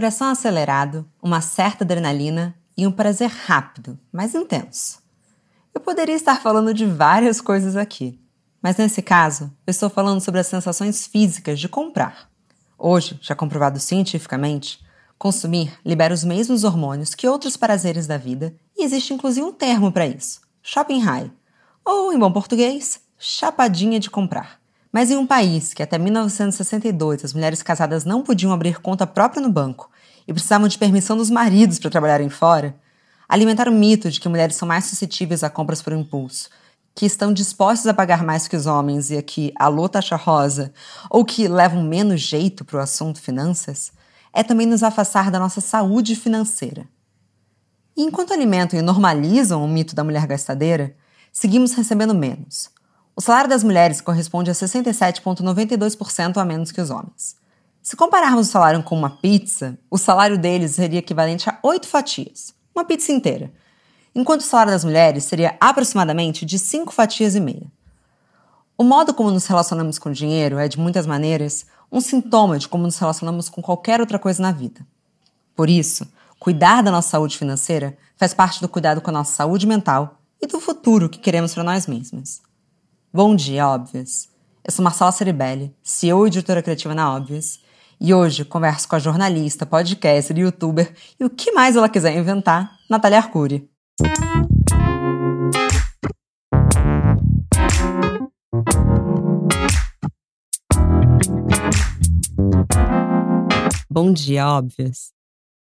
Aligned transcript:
coração 0.00 0.30
acelerado, 0.30 1.06
uma 1.22 1.42
certa 1.42 1.84
adrenalina 1.84 2.56
e 2.74 2.86
um 2.86 2.90
prazer 2.90 3.28
rápido, 3.28 3.98
mas 4.10 4.34
intenso. 4.34 4.98
Eu 5.74 5.80
poderia 5.82 6.14
estar 6.14 6.40
falando 6.40 6.72
de 6.72 6.86
várias 6.86 7.38
coisas 7.38 7.76
aqui, 7.76 8.18
mas 8.62 8.78
nesse 8.78 9.02
caso, 9.02 9.52
eu 9.66 9.70
estou 9.70 9.90
falando 9.90 10.18
sobre 10.22 10.40
as 10.40 10.46
sensações 10.46 11.06
físicas 11.06 11.60
de 11.60 11.68
comprar. 11.68 12.30
Hoje, 12.78 13.18
já 13.20 13.34
comprovado 13.34 13.78
cientificamente, 13.78 14.82
consumir 15.18 15.78
libera 15.84 16.14
os 16.14 16.24
mesmos 16.24 16.64
hormônios 16.64 17.14
que 17.14 17.28
outros 17.28 17.58
prazeres 17.58 18.06
da 18.06 18.16
vida 18.16 18.56
e 18.74 18.82
existe 18.82 19.12
inclusive 19.12 19.46
um 19.46 19.52
termo 19.52 19.92
para 19.92 20.06
isso: 20.06 20.40
shopping 20.62 21.00
high, 21.00 21.30
ou 21.84 22.10
em 22.10 22.18
bom 22.18 22.32
português, 22.32 23.02
chapadinha 23.18 24.00
de 24.00 24.08
comprar. 24.08 24.59
Mas 24.92 25.10
em 25.10 25.16
um 25.16 25.26
país 25.26 25.72
que 25.72 25.82
até 25.82 25.98
1962 25.98 27.24
as 27.24 27.32
mulheres 27.32 27.62
casadas 27.62 28.04
não 28.04 28.22
podiam 28.22 28.52
abrir 28.52 28.80
conta 28.80 29.06
própria 29.06 29.40
no 29.40 29.50
banco 29.50 29.90
e 30.26 30.32
precisavam 30.32 30.66
de 30.66 30.78
permissão 30.78 31.16
dos 31.16 31.30
maridos 31.30 31.78
para 31.78 31.90
trabalharem 31.90 32.28
fora, 32.28 32.74
alimentar 33.28 33.68
o 33.68 33.72
mito 33.72 34.10
de 34.10 34.20
que 34.20 34.28
mulheres 34.28 34.56
são 34.56 34.66
mais 34.66 34.86
suscetíveis 34.86 35.44
a 35.44 35.50
compras 35.50 35.80
por 35.80 35.92
impulso, 35.92 36.50
que 36.94 37.06
estão 37.06 37.32
dispostas 37.32 37.86
a 37.86 37.94
pagar 37.94 38.24
mais 38.24 38.48
que 38.48 38.56
os 38.56 38.66
homens 38.66 39.10
e 39.10 39.16
a 39.16 39.22
que 39.22 39.52
alô 39.56 39.88
taxa 39.88 40.16
rosa, 40.16 40.72
ou 41.08 41.24
que 41.24 41.46
levam 41.46 41.82
menos 41.84 42.20
jeito 42.20 42.64
para 42.64 42.78
o 42.78 42.80
assunto 42.80 43.20
finanças, 43.20 43.92
é 44.32 44.42
também 44.42 44.66
nos 44.66 44.82
afastar 44.82 45.30
da 45.30 45.38
nossa 45.38 45.60
saúde 45.60 46.16
financeira. 46.16 46.86
E 47.96 48.02
enquanto 48.02 48.32
alimentam 48.32 48.78
e 48.78 48.82
normalizam 48.82 49.64
o 49.64 49.68
mito 49.68 49.94
da 49.94 50.02
mulher 50.02 50.26
gastadeira, 50.26 50.96
seguimos 51.32 51.72
recebendo 51.74 52.14
menos, 52.14 52.70
o 53.20 53.22
salário 53.22 53.50
das 53.50 53.62
mulheres 53.62 54.00
corresponde 54.00 54.50
a 54.50 54.54
67,92% 54.54 56.38
a 56.38 56.44
menos 56.46 56.72
que 56.72 56.80
os 56.80 56.88
homens. 56.88 57.36
Se 57.82 57.94
compararmos 57.94 58.48
o 58.48 58.50
salário 58.50 58.82
com 58.82 58.96
uma 58.96 59.10
pizza, 59.10 59.78
o 59.90 59.98
salário 59.98 60.38
deles 60.38 60.70
seria 60.70 61.00
equivalente 61.00 61.50
a 61.50 61.58
oito 61.62 61.86
fatias, 61.86 62.54
uma 62.74 62.82
pizza 62.82 63.12
inteira, 63.12 63.52
enquanto 64.14 64.40
o 64.40 64.44
salário 64.44 64.72
das 64.72 64.86
mulheres 64.86 65.24
seria 65.24 65.54
aproximadamente 65.60 66.46
de 66.46 66.58
cinco 66.58 66.94
fatias 66.94 67.34
e 67.34 67.40
meia. 67.40 67.70
O 68.78 68.82
modo 68.82 69.12
como 69.12 69.30
nos 69.30 69.46
relacionamos 69.46 69.98
com 69.98 70.08
o 70.08 70.14
dinheiro 70.14 70.56
é, 70.56 70.66
de 70.66 70.80
muitas 70.80 71.06
maneiras, 71.06 71.66
um 71.92 72.00
sintoma 72.00 72.58
de 72.58 72.68
como 72.68 72.84
nos 72.84 72.96
relacionamos 72.96 73.50
com 73.50 73.60
qualquer 73.60 74.00
outra 74.00 74.18
coisa 74.18 74.40
na 74.40 74.50
vida. 74.50 74.80
Por 75.54 75.68
isso, 75.68 76.10
cuidar 76.38 76.82
da 76.82 76.90
nossa 76.90 77.10
saúde 77.10 77.36
financeira 77.36 77.98
faz 78.16 78.32
parte 78.32 78.62
do 78.62 78.68
cuidado 78.68 79.02
com 79.02 79.10
a 79.10 79.12
nossa 79.12 79.34
saúde 79.34 79.66
mental 79.66 80.18
e 80.40 80.46
do 80.46 80.58
futuro 80.58 81.10
que 81.10 81.18
queremos 81.18 81.52
para 81.52 81.62
nós 81.62 81.86
mesmos. 81.86 82.40
Bom 83.12 83.34
dia, 83.34 83.66
Óbvias! 83.66 84.28
Eu 84.62 84.70
sou 84.70 84.84
Marcela 84.84 85.10
Ceribelli, 85.10 85.74
CEO 85.82 86.24
e 86.24 86.28
editora 86.28 86.62
criativa 86.62 86.94
na 86.94 87.12
Óbvias, 87.12 87.58
e 88.00 88.14
hoje 88.14 88.44
converso 88.44 88.88
com 88.88 88.94
a 88.94 89.00
jornalista, 89.00 89.66
podcaster, 89.66 90.38
youtuber 90.38 90.94
e 91.18 91.24
o 91.24 91.28
que 91.28 91.50
mais 91.50 91.74
ela 91.74 91.88
quiser 91.88 92.16
inventar, 92.16 92.70
Natália 92.88 93.18
Arcuri. 93.18 93.68
Bom 103.90 104.12
dia, 104.12 104.46
Óbvias! 104.46 105.10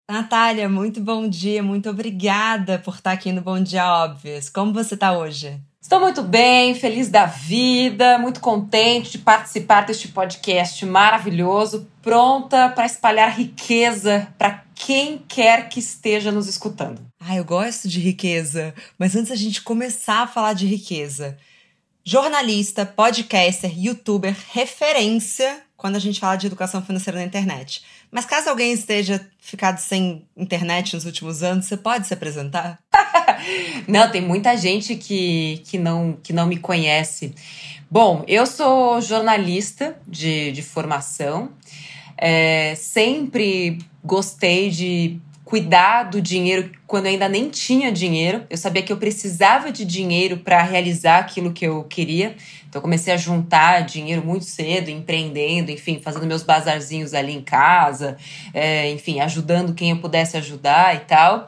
Natália, 0.08 0.70
muito 0.70 1.02
bom 1.02 1.28
dia, 1.28 1.64
muito 1.64 1.90
obrigada 1.90 2.78
por 2.78 2.94
estar 2.94 3.14
aqui 3.14 3.32
no 3.32 3.42
Bom 3.42 3.60
Dia 3.60 3.92
Óbvias. 4.04 4.52
Como 4.52 4.72
você 4.72 4.94
está 4.94 5.18
hoje? 5.18 5.60
Estou 5.84 6.00
muito 6.00 6.24
bem, 6.24 6.74
feliz 6.74 7.10
da 7.10 7.26
vida, 7.26 8.18
muito 8.18 8.40
contente 8.40 9.12
de 9.12 9.18
participar 9.18 9.82
deste 9.86 10.08
podcast 10.08 10.86
maravilhoso, 10.86 11.86
pronta 12.02 12.70
para 12.70 12.86
espalhar 12.86 13.38
riqueza 13.38 14.34
para 14.38 14.64
quem 14.74 15.18
quer 15.28 15.68
que 15.68 15.82
esteja 15.82 16.32
nos 16.32 16.48
escutando. 16.48 17.02
Ah, 17.20 17.36
eu 17.36 17.44
gosto 17.44 17.90
de 17.90 18.00
riqueza, 18.00 18.74
mas 18.98 19.14
antes 19.14 19.30
a 19.30 19.36
gente 19.36 19.62
começar 19.62 20.22
a 20.24 20.28
falar 20.28 20.54
de 20.54 20.66
riqueza, 20.66 21.38
jornalista, 22.02 22.86
podcaster, 22.86 23.78
youtuber, 23.78 24.34
referência 24.54 25.64
quando 25.84 25.98
a 25.98 26.00
gente 26.00 26.18
fala 26.18 26.38
de 26.38 26.48
educação 26.48 26.82
financeira 26.82 27.20
na 27.20 27.26
internet. 27.26 27.84
Mas 28.10 28.24
caso 28.24 28.48
alguém 28.48 28.72
esteja 28.72 29.20
ficado 29.38 29.80
sem 29.80 30.26
internet 30.38 30.94
nos 30.94 31.04
últimos 31.04 31.44
anos, 31.44 31.66
você 31.66 31.76
pode 31.76 32.08
se 32.08 32.14
apresentar? 32.14 32.80
não, 33.86 34.10
tem 34.10 34.22
muita 34.22 34.56
gente 34.56 34.96
que, 34.96 35.62
que, 35.66 35.78
não, 35.78 36.18
que 36.24 36.32
não 36.32 36.48
me 36.48 36.56
conhece. 36.56 37.36
Bom, 37.92 38.24
eu 38.30 38.46
sou 38.46 39.02
jornalista 39.02 40.00
de, 40.08 40.54
de 40.54 40.62
formação. 40.62 41.52
É, 42.18 42.76
sempre 42.76 43.78
gostei 44.02 44.70
de 44.70 45.20
cuidar 45.44 46.04
do 46.04 46.22
dinheiro 46.22 46.72
quando 46.88 47.06
eu 47.06 47.12
ainda 47.12 47.28
nem 47.28 47.50
tinha 47.50 47.92
dinheiro. 47.92 48.44
Eu 48.50 48.58
sabia 48.58 48.82
que 48.82 48.92
eu 48.92 48.98
precisava 48.98 49.72
de 49.72 49.84
dinheiro 49.84 50.38
para 50.38 50.62
realizar 50.62 51.20
aquilo 51.20 51.52
que 51.52 51.66
eu 51.66 51.84
queria. 51.84 52.36
Então 52.68 52.80
eu 52.80 52.82
comecei 52.82 53.14
a 53.14 53.18
juntar 53.18 53.82
dinheiro 53.82 54.26
muito 54.26 54.46
cedo, 54.46 54.90
empreendendo, 54.90 55.70
enfim, 55.70 56.00
fazendo 56.02 56.26
meus 56.26 56.44
bazarzinhos 56.44 57.14
ali 57.14 57.34
em 57.34 57.42
casa, 57.42 58.18
é, 58.54 58.90
enfim, 58.92 59.20
ajudando 59.20 59.74
quem 59.76 59.92
eu 59.92 59.98
pudesse 59.98 60.38
ajudar 60.38 60.96
e 60.96 61.00
tal. 61.00 61.46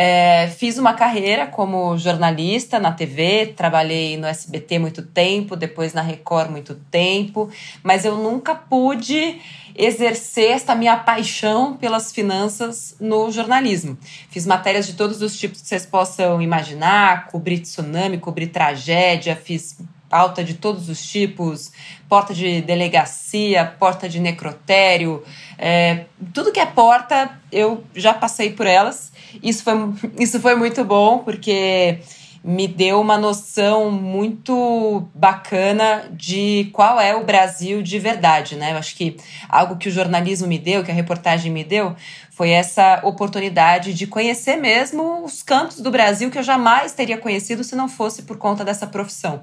É, 0.00 0.46
fiz 0.56 0.78
uma 0.78 0.94
carreira 0.94 1.48
como 1.48 1.98
jornalista 1.98 2.78
na 2.78 2.92
TV, 2.92 3.52
trabalhei 3.56 4.16
no 4.16 4.28
SBT 4.28 4.78
muito 4.78 5.02
tempo, 5.02 5.56
depois 5.56 5.92
na 5.92 6.02
Record 6.02 6.52
muito 6.52 6.76
tempo, 6.88 7.50
mas 7.82 8.04
eu 8.04 8.16
nunca 8.16 8.54
pude 8.54 9.40
exercer 9.74 10.52
esta 10.52 10.76
minha 10.76 10.96
paixão 10.98 11.76
pelas 11.76 12.12
finanças 12.12 12.94
no 13.00 13.32
jornalismo. 13.32 13.98
Fiz 14.30 14.46
matérias 14.46 14.86
de 14.86 14.92
todos 14.92 15.20
os 15.20 15.36
tipos 15.36 15.62
que 15.62 15.66
vocês 15.66 15.84
possam 15.84 16.40
imaginar, 16.40 17.26
cobri 17.26 17.58
tsunami, 17.58 18.18
cobri 18.18 18.46
tragédia, 18.46 19.34
fiz 19.34 19.78
pauta 20.08 20.42
de 20.42 20.54
todos 20.54 20.88
os 20.88 21.04
tipos, 21.06 21.70
porta 22.08 22.32
de 22.32 22.60
delegacia, 22.62 23.64
porta 23.78 24.08
de 24.08 24.18
necrotério, 24.18 25.22
é, 25.58 26.06
tudo 26.32 26.52
que 26.52 26.60
é 26.60 26.66
porta, 26.66 27.38
eu 27.52 27.84
já 27.94 28.14
passei 28.14 28.52
por 28.52 28.66
elas. 28.66 29.12
Isso 29.42 29.62
foi, 29.62 29.74
isso 30.18 30.40
foi 30.40 30.54
muito 30.54 30.84
bom, 30.84 31.18
porque 31.18 32.00
me 32.42 32.68
deu 32.68 33.00
uma 33.00 33.18
noção 33.18 33.90
muito 33.90 35.06
bacana 35.14 36.08
de 36.12 36.70
qual 36.72 37.00
é 37.00 37.14
o 37.14 37.24
Brasil 37.24 37.82
de 37.82 37.98
verdade, 37.98 38.56
né? 38.56 38.72
Eu 38.72 38.76
acho 38.76 38.94
que 38.96 39.16
algo 39.48 39.76
que 39.76 39.88
o 39.88 39.92
jornalismo 39.92 40.46
me 40.46 40.58
deu, 40.58 40.84
que 40.84 40.90
a 40.90 40.94
reportagem 40.94 41.50
me 41.50 41.64
deu, 41.64 41.96
foi 42.38 42.50
essa 42.50 43.00
oportunidade 43.02 43.92
de 43.92 44.06
conhecer 44.06 44.54
mesmo 44.54 45.24
os 45.24 45.42
cantos 45.42 45.80
do 45.80 45.90
Brasil 45.90 46.30
que 46.30 46.38
eu 46.38 46.42
jamais 46.44 46.92
teria 46.92 47.18
conhecido 47.18 47.64
se 47.64 47.74
não 47.74 47.88
fosse 47.88 48.22
por 48.22 48.36
conta 48.36 48.64
dessa 48.64 48.86
profissão. 48.86 49.42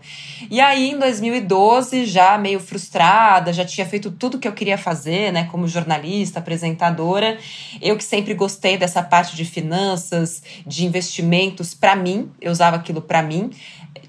E 0.49 0.61
aí, 0.61 0.91
em 0.91 0.97
2012, 0.97 2.05
já 2.05 2.37
meio 2.37 2.57
frustrada, 2.57 3.51
já 3.51 3.65
tinha 3.65 3.85
feito 3.85 4.09
tudo 4.11 4.39
que 4.39 4.47
eu 4.47 4.53
queria 4.53 4.77
fazer, 4.77 5.33
né, 5.33 5.43
como 5.51 5.67
jornalista, 5.67 6.39
apresentadora, 6.39 7.37
eu 7.81 7.97
que 7.97 8.03
sempre 8.05 8.33
gostei 8.33 8.77
dessa 8.77 9.03
parte 9.03 9.35
de 9.35 9.43
finanças, 9.43 10.41
de 10.65 10.85
investimentos 10.85 11.73
para 11.73 11.97
mim, 11.97 12.31
eu 12.39 12.49
usava 12.49 12.77
aquilo 12.77 13.01
para 13.01 13.21
mim, 13.21 13.51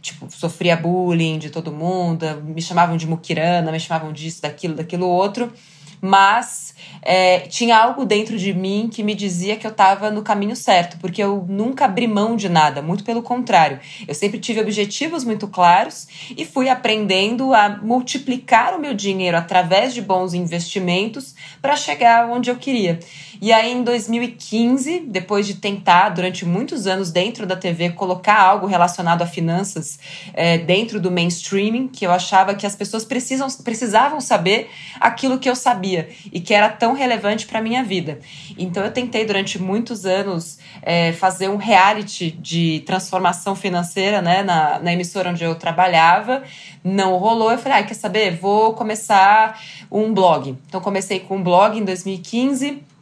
tipo, 0.01 0.31
sofria 0.31 0.77
bullying 0.77 1.41
de 1.41 1.51
todo 1.51 1.73
mundo, 1.73 2.41
me 2.45 2.63
chamavam 2.63 2.97
de 2.97 3.09
muquirana, 3.09 3.73
me 3.73 3.81
chamavam 3.81 4.13
disso, 4.13 4.43
daquilo, 4.43 4.77
daquilo 4.77 5.09
outro 5.09 5.53
mas 6.01 6.75
é, 7.03 7.41
tinha 7.41 7.77
algo 7.77 8.05
dentro 8.05 8.39
de 8.39 8.53
mim 8.53 8.89
que 8.93 9.03
me 9.03 9.15
dizia 9.15 9.57
que 9.57 9.67
eu 9.67 9.71
estava 9.71 10.11
no 10.11 10.23
caminho 10.23 10.57
certo, 10.57 10.99
porque 10.99 11.23
eu 11.23 11.45
nunca 11.49 11.85
abri 11.85 12.07
mão 12.07 12.37
de 12.37 12.49
nada, 12.49 12.83
muito 12.83 13.05
pelo 13.05 13.23
contrário. 13.23 13.81
Eu 14.07 14.15
sempre 14.15 14.39
tive 14.39 14.61
objetivos 14.61 15.25
muito 15.25 15.47
claros 15.49 16.09
e 16.37 16.45
fui 16.45 16.69
aprendendo 16.69 17.55
a 17.55 17.69
multiplicar 17.69 18.75
o 18.75 18.81
meu 18.81 18.95
dinheiro 18.95 19.37
através 19.37 19.95
de 19.95 20.03
bons 20.03 20.35
investimentos 20.35 21.35
para 21.63 21.77
chegar 21.77 22.29
onde 22.29 22.51
eu 22.51 22.57
queria. 22.57 22.99
E 23.41 23.53
aí, 23.53 23.73
em 23.73 23.83
2015, 23.83 25.01
depois 25.01 25.47
de 25.47 25.55
tentar 25.55 26.11
durante 26.11 26.45
muitos 26.45 26.87
anos 26.87 27.11
dentro 27.11 27.47
da 27.47 27.57
TV 27.57 27.91
colocar 27.91 28.41
algo 28.41 28.67
relacionado 28.67 29.23
a 29.23 29.27
finanças 29.27 29.99
é, 30.33 30.59
dentro 30.59 31.01
do 31.01 31.11
mainstreaming, 31.11 31.89
que 31.89 32.07
eu 32.07 32.11
achava 32.11 32.55
que 32.55 32.67
as 32.67 32.75
pessoas 32.75 33.05
precisam, 33.05 33.49
precisavam 33.63 34.21
saber 34.21 34.71
aquilo 35.01 35.39
que 35.39 35.49
eu 35.49 35.55
sabia 35.55 36.09
e 36.33 36.41
que 36.41 36.55
era 36.55 36.69
tão 36.69 36.95
relevante 36.95 37.47
para 37.47 37.61
minha 37.61 37.85
vida. 37.85 38.21
Então, 38.57 38.85
eu 38.85 38.91
tentei 38.91 39.25
durante 39.25 39.61
muitos 39.61 40.07
anos 40.07 40.59
é, 40.83 41.13
fazer 41.13 41.49
um 41.49 41.57
reality 41.57 42.31
de 42.31 42.83
transformação 42.87 43.55
financeira 43.55 44.23
né, 44.23 44.43
na, 44.43 44.79
na 44.79 44.93
emissora 44.93 45.31
onde 45.31 45.45
eu 45.45 45.55
trabalhava. 45.55 46.43
Não 46.83 47.17
rolou. 47.19 47.53
Eu 47.53 47.59
falei, 47.59 47.79
ah, 47.79 47.83
quer 47.83 47.95
saber? 47.95 48.37
Vou 48.37 48.73
começar 48.75 49.61
um 49.91 50.15
blog. 50.15 50.57
Então, 50.69 50.81
comecei 50.81 51.21
com 51.21 51.37
um 51.37 51.43
blog 51.43 51.79
em 51.79 51.85
2015 51.85 52.96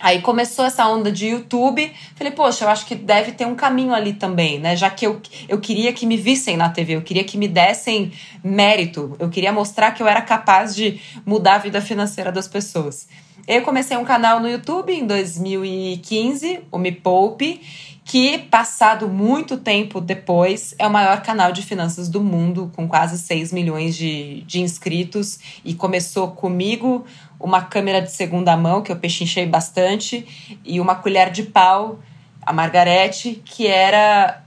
Aí 0.00 0.22
começou 0.22 0.64
essa 0.64 0.86
onda 0.88 1.10
de 1.10 1.26
YouTube. 1.26 1.92
Falei, 2.14 2.32
poxa, 2.32 2.64
eu 2.64 2.68
acho 2.68 2.86
que 2.86 2.94
deve 2.94 3.32
ter 3.32 3.46
um 3.46 3.54
caminho 3.54 3.92
ali 3.92 4.12
também, 4.12 4.58
né? 4.58 4.76
Já 4.76 4.88
que 4.90 5.06
eu, 5.06 5.20
eu 5.48 5.60
queria 5.60 5.92
que 5.92 6.06
me 6.06 6.16
vissem 6.16 6.56
na 6.56 6.68
TV, 6.68 6.96
eu 6.96 7.02
queria 7.02 7.24
que 7.24 7.36
me 7.36 7.48
dessem 7.48 8.12
mérito, 8.42 9.16
eu 9.18 9.28
queria 9.28 9.52
mostrar 9.52 9.92
que 9.92 10.02
eu 10.02 10.06
era 10.06 10.22
capaz 10.22 10.74
de 10.74 11.00
mudar 11.26 11.56
a 11.56 11.58
vida 11.58 11.80
financeira 11.80 12.30
das 12.30 12.46
pessoas. 12.46 13.08
Eu 13.46 13.62
comecei 13.62 13.96
um 13.96 14.04
canal 14.04 14.40
no 14.40 14.48
YouTube 14.48 14.92
em 14.92 15.06
2015, 15.06 16.60
o 16.70 16.78
Me 16.78 16.92
Poupe, 16.92 17.60
que, 18.08 18.38
passado 18.38 19.06
muito 19.06 19.58
tempo 19.58 20.00
depois, 20.00 20.74
é 20.78 20.86
o 20.86 20.90
maior 20.90 21.20
canal 21.20 21.52
de 21.52 21.60
finanças 21.60 22.08
do 22.08 22.22
mundo, 22.22 22.72
com 22.74 22.88
quase 22.88 23.18
6 23.18 23.52
milhões 23.52 23.94
de, 23.94 24.40
de 24.46 24.62
inscritos. 24.62 25.38
E 25.62 25.74
começou 25.74 26.28
comigo, 26.28 27.04
uma 27.38 27.60
câmera 27.60 28.00
de 28.00 28.10
segunda 28.10 28.56
mão, 28.56 28.80
que 28.80 28.90
eu 28.90 28.96
pechinchei 28.96 29.44
bastante, 29.44 30.26
e 30.64 30.80
uma 30.80 30.94
colher 30.94 31.30
de 31.30 31.42
pau, 31.42 31.98
a 32.40 32.50
Margarete, 32.50 33.42
que 33.44 33.66
era 33.66 34.42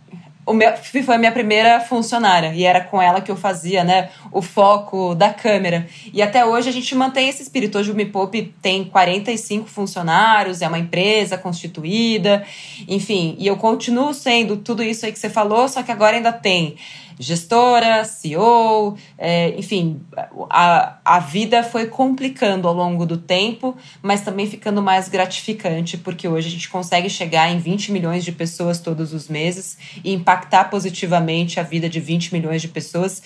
meu, 0.54 0.76
foi 0.78 1.16
a 1.16 1.18
minha 1.18 1.32
primeira 1.32 1.80
funcionária 1.80 2.54
e 2.54 2.64
era 2.64 2.82
com 2.82 3.02
ela 3.02 3.22
que 3.22 3.32
eu 3.32 3.36
fazia, 3.36 3.84
né, 3.84 4.10
o 4.32 4.42
foco 4.42 5.14
da 5.16 5.30
câmera. 5.30 5.88
E 6.14 6.22
até 6.22 6.46
hoje 6.46 6.70
a 6.70 6.72
gente 6.72 6.94
mantém 6.96 7.30
esse 7.30 7.42
espírito. 7.42 7.78
Hoje 7.78 7.92
o 7.92 7.96
Me 7.96 8.06
Poupe 8.06 8.54
tem 8.62 8.84
45 8.84 9.68
funcionários, 9.68 10.62
é 10.62 10.68
uma 10.68 10.80
empresa 10.80 11.38
constituída, 11.38 12.46
enfim, 12.88 13.36
e 13.40 13.48
eu 13.48 13.58
continuo 13.58 14.14
sendo 14.14 14.58
tudo 14.58 14.84
isso 14.84 15.06
aí 15.06 15.12
que 15.12 15.20
você 15.20 15.30
falou, 15.30 15.68
só 15.68 15.84
que 15.84 15.92
agora 15.92 16.18
ainda 16.18 16.32
tem 16.32 16.76
gestora, 17.22 18.04
CEO, 18.04 18.98
é, 19.18 19.50
enfim, 19.58 20.02
a, 20.50 20.98
a 21.06 21.20
vida 21.20 21.64
foi 21.64 21.86
complicando 21.86 22.68
ao 22.68 22.74
longo 22.74 23.06
do 23.06 23.18
tempo, 23.18 23.78
mas 24.02 24.22
também 24.22 24.48
ficando 24.48 24.82
mais 24.82 25.08
gratificante, 25.08 25.98
porque 25.98 26.28
hoje 26.28 26.48
a 26.48 26.52
gente 26.52 26.70
consegue 26.70 27.10
chegar 27.10 27.52
em 27.52 27.60
20 27.60 27.92
milhões 27.92 28.26
de 28.26 28.32
pessoas 28.32 28.80
todos 28.80 29.14
os 29.14 29.28
meses 29.30 29.78
e 30.04 30.12
impactar 30.14 30.66
positivamente 30.66 31.60
a 31.60 31.64
vida 31.64 31.88
de 31.88 32.00
20 32.00 32.34
milhões 32.34 32.62
de 32.62 32.68
pessoas 32.68 33.22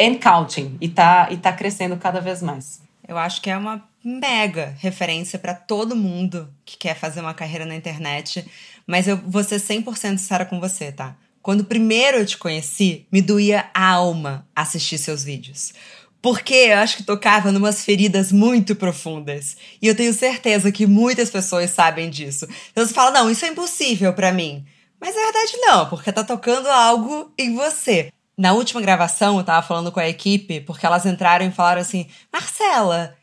and 0.00 0.14
counting, 0.14 0.76
e 0.80 0.88
tá, 0.88 1.28
e 1.30 1.36
tá 1.36 1.52
crescendo 1.52 1.96
cada 1.96 2.20
vez 2.20 2.42
mais. 2.42 2.80
Eu 3.06 3.18
acho 3.18 3.42
que 3.42 3.50
é 3.50 3.56
uma 3.56 3.82
mega 4.04 4.74
referência 4.78 5.38
para 5.38 5.54
todo 5.54 5.96
mundo 5.96 6.48
que 6.64 6.76
quer 6.76 6.94
fazer 6.94 7.20
uma 7.20 7.34
carreira 7.34 7.66
na 7.66 7.74
internet, 7.74 8.44
mas 8.86 9.06
eu 9.06 9.16
vou 9.16 9.44
ser 9.44 9.56
100% 9.56 9.94
sincera 10.18 10.44
com 10.44 10.60
você, 10.60 10.90
tá? 10.90 11.16
Quando 11.42 11.64
primeiro 11.64 12.18
eu 12.18 12.26
te 12.26 12.38
conheci, 12.38 13.06
me 13.10 13.20
doía 13.20 13.68
a 13.74 13.88
alma 13.90 14.46
assistir 14.54 14.96
seus 14.96 15.24
vídeos. 15.24 15.72
Porque 16.22 16.54
eu 16.54 16.78
acho 16.78 16.96
que 16.96 17.02
tocava 17.02 17.50
numas 17.50 17.84
feridas 17.84 18.30
muito 18.30 18.76
profundas. 18.76 19.56
E 19.82 19.88
eu 19.88 19.94
tenho 19.96 20.14
certeza 20.14 20.70
que 20.70 20.86
muitas 20.86 21.30
pessoas 21.30 21.70
sabem 21.70 22.08
disso. 22.08 22.46
Então 22.70 22.86
você 22.86 22.94
fala, 22.94 23.10
não, 23.10 23.28
isso 23.28 23.44
é 23.44 23.48
impossível 23.48 24.12
para 24.12 24.32
mim. 24.32 24.64
Mas 25.00 25.16
na 25.16 25.22
verdade 25.22 25.56
não, 25.56 25.86
porque 25.88 26.12
tá 26.12 26.22
tocando 26.22 26.68
algo 26.68 27.32
em 27.36 27.56
você. 27.56 28.12
Na 28.38 28.52
última 28.52 28.80
gravação, 28.80 29.36
eu 29.36 29.44
tava 29.44 29.66
falando 29.66 29.90
com 29.90 29.98
a 29.98 30.08
equipe, 30.08 30.60
porque 30.60 30.86
elas 30.86 31.04
entraram 31.04 31.44
e 31.44 31.50
falaram 31.50 31.80
assim: 31.80 32.06
Marcela, 32.32 33.16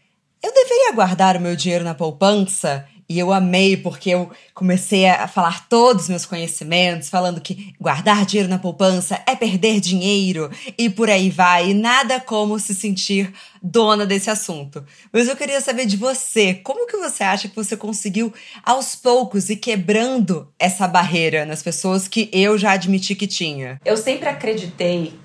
eu 0.43 0.53
deveria 0.53 0.91
guardar 0.91 1.37
o 1.37 1.41
meu 1.41 1.55
dinheiro 1.55 1.85
na 1.85 1.95
poupança? 1.95 2.85
E 3.09 3.17
eu 3.17 3.33
amei 3.33 3.75
porque 3.75 4.11
eu 4.11 4.29
comecei 4.53 5.09
a 5.09 5.27
falar 5.27 5.67
todos 5.67 6.03
os 6.03 6.09
meus 6.09 6.27
conhecimentos, 6.27 7.09
falando 7.09 7.41
que 7.41 7.73
guardar 7.81 8.23
dinheiro 8.23 8.47
na 8.47 8.59
poupança 8.59 9.19
é 9.25 9.35
perder 9.35 9.79
dinheiro 9.79 10.51
e 10.77 10.91
por 10.91 11.09
aí 11.09 11.27
vai, 11.31 11.71
e 11.71 11.73
nada 11.73 12.19
como 12.19 12.59
se 12.59 12.75
sentir 12.75 13.33
dona 13.63 14.05
desse 14.05 14.29
assunto. 14.29 14.85
Mas 15.11 15.27
eu 15.27 15.35
queria 15.35 15.59
saber 15.59 15.87
de 15.87 15.97
você, 15.97 16.53
como 16.53 16.85
que 16.85 16.97
você 16.97 17.23
acha 17.23 17.47
que 17.47 17.55
você 17.55 17.75
conseguiu 17.75 18.31
aos 18.63 18.95
poucos 18.95 19.49
ir 19.49 19.55
quebrando 19.55 20.47
essa 20.59 20.87
barreira 20.87 21.47
nas 21.47 21.63
pessoas 21.63 22.07
que 22.07 22.29
eu 22.31 22.59
já 22.59 22.73
admiti 22.73 23.15
que 23.15 23.25
tinha? 23.25 23.81
Eu 23.83 23.97
sempre 23.97 24.29
acreditei 24.29 25.17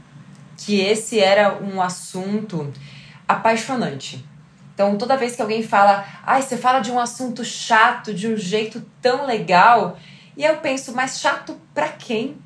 que 0.57 0.81
esse 0.81 1.21
era 1.21 1.63
um 1.63 1.83
assunto 1.83 2.73
apaixonante 3.29 4.25
então, 4.75 4.99
toda 4.99 5.17
vez 5.17 5.37
que 5.37 5.43
alguém 5.43 5.63
fala, 5.63 6.05
ai, 6.25 6.43
você 6.43 6.57
fala 6.57 6.81
de 6.81 6.91
um 6.91 6.99
assunto 6.99 7.45
chato 7.45 8.13
de 8.13 8.27
um 8.27 8.37
jeito 8.37 8.85
tão 9.01 9.25
legal, 9.25 9.97
e 10.37 10.45
eu 10.45 10.57
penso, 10.57 10.93
mas 10.93 11.21
chato 11.21 11.57
para 11.73 11.89
quem? 11.89 12.37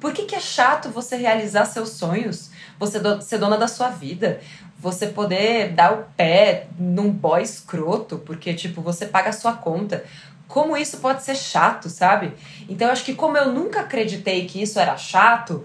Por 0.00 0.12
que, 0.12 0.24
que 0.24 0.34
é 0.34 0.40
chato 0.40 0.88
você 0.88 1.14
realizar 1.14 1.64
seus 1.64 1.90
sonhos? 1.90 2.50
Você 2.80 2.98
do, 2.98 3.22
ser 3.22 3.38
dona 3.38 3.56
da 3.56 3.68
sua 3.68 3.90
vida? 3.90 4.40
Você 4.80 5.06
poder 5.06 5.68
dar 5.68 5.92
o 5.92 6.04
pé 6.16 6.66
num 6.76 7.12
boy 7.12 7.40
escroto, 7.40 8.18
porque, 8.18 8.52
tipo, 8.54 8.82
você 8.82 9.06
paga 9.06 9.30
a 9.30 9.32
sua 9.32 9.52
conta. 9.52 10.04
Como 10.48 10.76
isso 10.76 10.98
pode 10.98 11.22
ser 11.22 11.36
chato, 11.36 11.88
sabe? 11.88 12.32
Então, 12.68 12.88
eu 12.88 12.92
acho 12.92 13.04
que 13.04 13.14
como 13.14 13.36
eu 13.38 13.52
nunca 13.52 13.82
acreditei 13.82 14.46
que 14.46 14.60
isso 14.60 14.80
era 14.80 14.96
chato, 14.96 15.64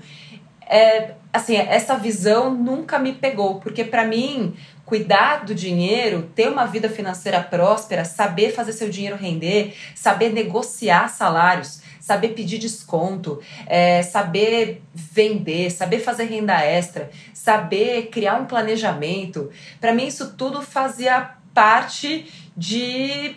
é, 0.70 1.16
assim, 1.34 1.56
essa 1.56 1.96
visão 1.96 2.54
nunca 2.54 3.00
me 3.00 3.14
pegou, 3.14 3.60
porque 3.60 3.84
para 3.84 4.06
mim 4.06 4.56
cuidar 4.88 5.44
do 5.44 5.54
dinheiro, 5.54 6.32
ter 6.34 6.48
uma 6.48 6.66
vida 6.66 6.90
financeira 6.90 7.44
próspera, 7.44 8.06
saber 8.06 8.54
fazer 8.54 8.72
seu 8.72 8.90
dinheiro 8.90 9.18
render, 9.18 9.76
saber 9.94 10.32
negociar 10.32 11.10
salários, 11.10 11.82
saber 12.00 12.30
pedir 12.30 12.58
desconto, 12.58 13.42
é, 13.66 14.02
saber 14.02 14.82
vender, 14.96 15.70
saber 15.72 16.00
fazer 16.00 16.24
renda 16.24 16.64
extra, 16.64 17.12
saber 17.34 18.08
criar 18.08 18.40
um 18.40 18.46
planejamento. 18.46 19.52
Para 19.82 19.94
mim, 19.94 20.08
isso 20.08 20.36
tudo 20.38 20.62
fazia 20.62 21.32
parte 21.54 22.32
de 22.56 23.36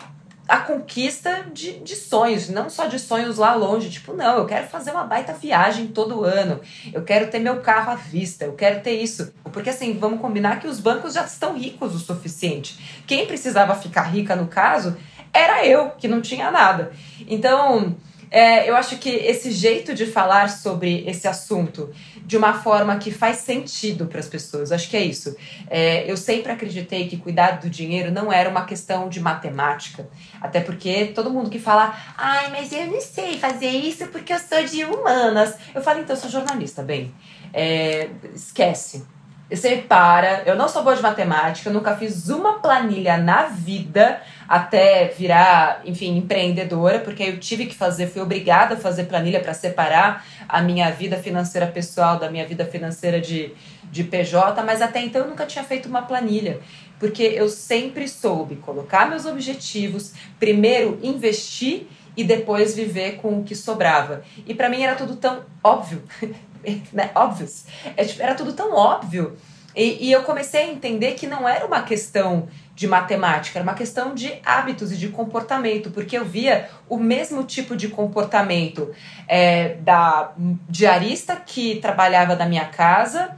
a 0.51 0.57
conquista 0.57 1.45
de, 1.53 1.79
de 1.79 1.95
sonhos, 1.95 2.49
não 2.49 2.69
só 2.69 2.85
de 2.85 2.99
sonhos 2.99 3.37
lá 3.37 3.55
longe, 3.55 3.89
tipo, 3.89 4.11
não, 4.11 4.39
eu 4.39 4.45
quero 4.45 4.67
fazer 4.67 4.91
uma 4.91 5.05
baita 5.05 5.31
viagem 5.31 5.87
todo 5.87 6.25
ano, 6.25 6.59
eu 6.91 7.03
quero 7.03 7.31
ter 7.31 7.39
meu 7.39 7.61
carro 7.61 7.91
à 7.91 7.95
vista, 7.95 8.43
eu 8.43 8.51
quero 8.51 8.81
ter 8.81 9.01
isso. 9.01 9.33
Porque 9.53 9.69
assim, 9.69 9.97
vamos 9.97 10.19
combinar 10.19 10.59
que 10.59 10.67
os 10.67 10.77
bancos 10.77 11.13
já 11.13 11.23
estão 11.23 11.57
ricos 11.57 11.95
o 11.95 11.99
suficiente. 11.99 13.01
Quem 13.07 13.25
precisava 13.25 13.73
ficar 13.75 14.01
rica 14.01 14.35
no 14.35 14.47
caso 14.47 14.97
era 15.31 15.65
eu, 15.65 15.91
que 15.91 16.09
não 16.09 16.19
tinha 16.19 16.51
nada. 16.51 16.91
Então, 17.29 17.95
é, 18.31 18.69
eu 18.69 18.77
acho 18.77 18.97
que 18.97 19.09
esse 19.09 19.51
jeito 19.51 19.93
de 19.93 20.05
falar 20.05 20.49
sobre 20.49 21.03
esse 21.05 21.27
assunto 21.27 21.93
de 22.25 22.37
uma 22.37 22.53
forma 22.53 22.95
que 22.97 23.11
faz 23.11 23.37
sentido 23.37 24.05
para 24.05 24.21
as 24.21 24.27
pessoas, 24.27 24.71
acho 24.71 24.89
que 24.89 24.95
é 24.95 25.01
isso. 25.01 25.35
É, 25.69 26.09
eu 26.09 26.15
sempre 26.15 26.49
acreditei 26.49 27.09
que 27.09 27.17
cuidar 27.17 27.59
do 27.59 27.69
dinheiro 27.69 28.09
não 28.09 28.31
era 28.31 28.49
uma 28.49 28.65
questão 28.65 29.09
de 29.09 29.19
matemática, 29.19 30.07
até 30.39 30.61
porque 30.61 31.07
todo 31.07 31.29
mundo 31.29 31.49
que 31.49 31.59
fala, 31.59 31.93
ai, 32.17 32.49
mas 32.51 32.71
eu 32.71 32.87
não 32.87 33.01
sei 33.01 33.37
fazer 33.37 33.67
isso 33.67 34.07
porque 34.07 34.31
eu 34.31 34.39
sou 34.39 34.63
de 34.63 34.85
humanas. 34.85 35.57
Eu 35.75 35.81
falo, 35.81 35.99
então, 35.99 36.15
eu 36.15 36.21
sou 36.21 36.29
jornalista, 36.29 36.81
bem. 36.81 37.13
É, 37.53 38.09
esquece. 38.33 39.05
Você 39.51 39.75
para, 39.75 40.43
eu 40.45 40.55
não 40.55 40.69
sou 40.69 40.81
boa 40.81 40.95
de 40.95 41.01
matemática, 41.01 41.69
eu 41.69 41.73
nunca 41.73 41.97
fiz 41.97 42.29
uma 42.29 42.59
planilha 42.59 43.17
na 43.17 43.47
vida 43.47 44.21
até 44.51 45.07
virar, 45.07 45.81
enfim, 45.85 46.17
empreendedora, 46.17 46.99
porque 46.99 47.23
eu 47.23 47.39
tive 47.39 47.67
que 47.67 47.73
fazer, 47.73 48.07
fui 48.07 48.21
obrigada 48.21 48.73
a 48.73 48.77
fazer 48.77 49.05
planilha 49.05 49.39
para 49.39 49.53
separar 49.53 50.25
a 50.45 50.61
minha 50.61 50.91
vida 50.91 51.15
financeira 51.15 51.65
pessoal 51.65 52.19
da 52.19 52.29
minha 52.29 52.45
vida 52.45 52.65
financeira 52.65 53.21
de, 53.21 53.53
de 53.89 54.03
PJ, 54.03 54.61
mas 54.63 54.81
até 54.81 54.99
então 54.99 55.21
eu 55.21 55.29
nunca 55.29 55.45
tinha 55.45 55.63
feito 55.63 55.87
uma 55.87 56.01
planilha, 56.01 56.59
porque 56.99 57.23
eu 57.23 57.47
sempre 57.47 58.09
soube 58.09 58.57
colocar 58.57 59.09
meus 59.09 59.25
objetivos, 59.25 60.11
primeiro 60.37 60.99
investir 61.01 61.87
e 62.17 62.21
depois 62.21 62.75
viver 62.75 63.21
com 63.21 63.39
o 63.39 63.43
que 63.45 63.55
sobrava. 63.55 64.21
E 64.45 64.53
para 64.53 64.67
mim 64.67 64.81
era 64.81 64.95
tudo 64.95 65.15
tão 65.15 65.45
óbvio. 65.63 66.03
né, 66.91 67.09
óbvios. 67.15 67.63
É, 67.95 68.03
tipo, 68.03 68.21
era 68.21 68.35
tudo 68.35 68.51
tão 68.51 68.73
óbvio. 68.73 69.37
E, 69.73 70.09
e 70.09 70.11
eu 70.11 70.23
comecei 70.23 70.63
a 70.63 70.67
entender 70.73 71.13
que 71.13 71.25
não 71.25 71.47
era 71.47 71.65
uma 71.65 71.83
questão 71.83 72.49
de 72.81 72.87
matemática, 72.87 73.59
era 73.59 73.63
uma 73.63 73.75
questão 73.75 74.15
de 74.15 74.33
hábitos 74.43 74.91
e 74.91 74.97
de 74.97 75.09
comportamento, 75.09 75.91
porque 75.91 76.17
eu 76.17 76.25
via 76.25 76.67
o 76.89 76.97
mesmo 76.97 77.43
tipo 77.43 77.75
de 77.75 77.89
comportamento 77.89 78.91
é, 79.27 79.75
da 79.75 80.31
diarista 80.67 81.35
que 81.35 81.75
trabalhava 81.75 82.35
na 82.35 82.47
minha 82.47 82.65
casa, 82.65 83.37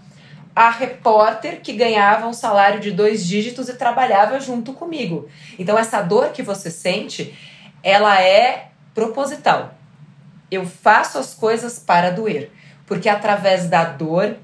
a 0.56 0.70
repórter 0.70 1.60
que 1.60 1.74
ganhava 1.74 2.26
um 2.26 2.32
salário 2.32 2.80
de 2.80 2.90
dois 2.90 3.26
dígitos 3.26 3.68
e 3.68 3.74
trabalhava 3.74 4.40
junto 4.40 4.72
comigo. 4.72 5.28
Então, 5.60 5.78
essa 5.78 6.02
dor 6.02 6.30
que 6.30 6.42
você 6.42 6.72
sente, 6.72 7.38
ela 7.84 8.22
é 8.22 8.70
proposital. 8.94 9.74
Eu 10.50 10.66
faço 10.66 11.18
as 11.18 11.34
coisas 11.34 11.80
para 11.80 12.12
doer. 12.12 12.50
Porque 12.86 13.10
através 13.10 13.68
da 13.68 13.84
dor 13.84 14.38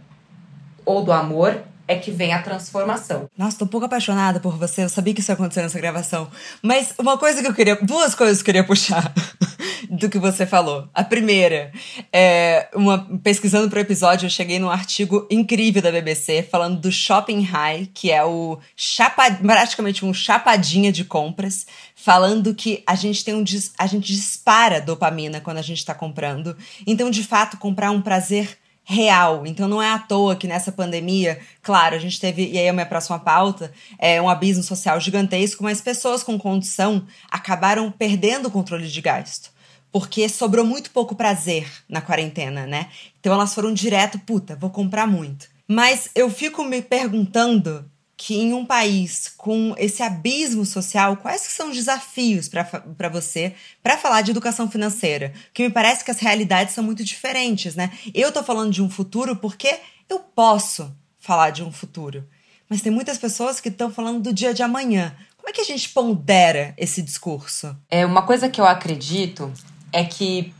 ou 0.84 1.06
do 1.06 1.14
amor 1.14 1.64
é 1.90 1.96
que 1.96 2.12
vem 2.12 2.32
a 2.32 2.42
transformação. 2.44 3.28
Nossa, 3.36 3.58
tô 3.58 3.66
um 3.66 3.68
pouco 3.68 3.88
apaixonada 3.88 4.40
por 4.40 4.56
você. 4.56 4.84
Eu 4.84 4.90
sabia 4.90 5.12
que 5.12 5.22
isso 5.22 5.32
ia 5.32 5.34
acontecer 5.34 5.64
nessa 5.64 5.80
gravação. 5.80 6.30
Mas 6.62 6.94
uma 7.00 7.18
coisa 7.18 7.42
que 7.42 7.48
eu 7.48 7.54
queria. 7.54 7.78
Duas 7.78 8.14
coisas 8.14 8.38
que 8.38 8.44
eu 8.44 8.54
queria 8.54 8.64
puxar 8.64 9.12
do 9.90 10.08
que 10.08 10.20
você 10.20 10.46
falou. 10.46 10.88
A 10.94 11.04
primeira, 11.04 11.72
é, 12.14 12.70
uma, 12.76 13.00
pesquisando 13.24 13.68
pro 13.72 13.80
episódio, 13.80 14.28
eu 14.28 14.30
cheguei 14.30 14.60
num 14.60 14.70
artigo 14.70 15.28
incrível 15.32 15.82
da 15.82 15.92
BBC 15.92 16.44
falando 16.44 16.80
do 16.80 16.92
Shopping 16.92 17.42
High, 17.42 17.90
que 17.92 18.12
é 18.12 18.24
o 18.24 18.60
chapa, 18.76 19.24
praticamente 19.32 20.06
um 20.06 20.14
chapadinha 20.14 20.92
de 20.92 21.04
compras, 21.04 21.66
falando 21.96 22.54
que 22.54 22.84
a 22.86 22.94
gente 22.94 23.26
tem 23.26 23.34
um. 23.34 23.44
A 23.80 23.88
gente 23.88 24.14
dispara 24.14 24.80
dopamina 24.80 25.42
quando 25.42 25.58
a 25.58 25.64
gente 25.64 25.84
tá 25.84 25.96
comprando. 25.96 26.56
Então, 26.86 27.10
de 27.10 27.24
fato, 27.24 27.58
comprar 27.58 27.90
um 27.90 28.00
prazer 28.00 28.60
real. 28.90 29.46
Então 29.46 29.68
não 29.68 29.80
é 29.80 29.92
à 29.92 30.00
toa 30.00 30.36
que 30.36 30.48
nessa 30.48 30.72
pandemia, 30.72 31.40
claro, 31.62 31.96
a 31.96 32.00
gente 32.00 32.20
teve, 32.20 32.50
e 32.50 32.58
aí 32.58 32.68
a 32.68 32.74
minha 32.74 32.88
próxima 32.88 33.20
pauta, 33.20 33.72
é 34.00 34.20
um 34.20 34.28
abismo 34.28 34.64
social 34.64 35.00
gigantesco, 35.00 35.64
mas 35.64 35.80
pessoas 35.80 36.24
com 36.24 36.40
condição 36.40 37.06
acabaram 37.30 37.92
perdendo 37.92 38.48
o 38.48 38.52
controle 38.52 38.88
de 38.88 39.00
gasto. 39.00 39.52
Porque 39.92 40.28
sobrou 40.28 40.66
muito 40.66 40.90
pouco 40.90 41.16
prazer 41.16 41.72
na 41.88 42.02
quarentena, 42.02 42.66
né? 42.66 42.90
Então 43.20 43.32
elas 43.32 43.54
foram 43.54 43.72
direto, 43.72 44.18
puta, 44.20 44.56
vou 44.56 44.72
comprar 44.72 45.06
muito. 45.06 45.48
Mas 45.68 46.10
eu 46.16 46.28
fico 46.30 46.64
me 46.64 46.82
perguntando 46.82 47.86
que 48.22 48.36
em 48.36 48.54
um 48.54 48.66
país 48.66 49.34
com 49.38 49.74
esse 49.78 50.04
abismo 50.04 50.66
social, 50.66 51.16
quais 51.16 51.40
são 51.40 51.70
os 51.70 51.78
desafios 51.78 52.50
para 52.50 53.08
você 53.08 53.56
para 53.82 53.98
falar 53.98 54.22
de 54.24 54.32
educação 54.32 54.70
financeira? 54.70 55.32
Que 55.54 55.64
me 55.64 55.70
parece 55.70 56.04
que 56.04 56.12
as 56.12 56.20
realidades 56.20 56.74
são 56.74 56.84
muito 56.84 57.02
diferentes, 57.02 57.76
né? 57.76 57.90
Eu 58.14 58.30
tô 58.30 58.44
falando 58.44 58.74
de 58.74 58.84
um 58.84 58.90
futuro 58.90 59.38
porque 59.38 59.80
eu 60.10 60.20
posso 60.20 60.94
falar 61.18 61.52
de 61.52 61.64
um 61.64 61.72
futuro. 61.72 62.28
Mas 62.68 62.82
tem 62.82 62.92
muitas 62.92 63.18
pessoas 63.18 63.62
que 63.62 63.70
estão 63.70 63.90
falando 63.90 64.22
do 64.22 64.34
dia 64.34 64.54
de 64.54 64.62
amanhã. 64.62 65.16
Como 65.38 65.48
é 65.48 65.54
que 65.54 65.62
a 65.62 65.66
gente 65.66 65.88
pondera 65.88 66.74
esse 66.78 67.02
discurso? 67.02 67.74
É 67.90 68.06
uma 68.06 68.24
coisa 68.24 68.50
que 68.50 68.60
eu 68.60 68.66
acredito 68.66 69.50
é 69.94 70.04
que 70.04 70.54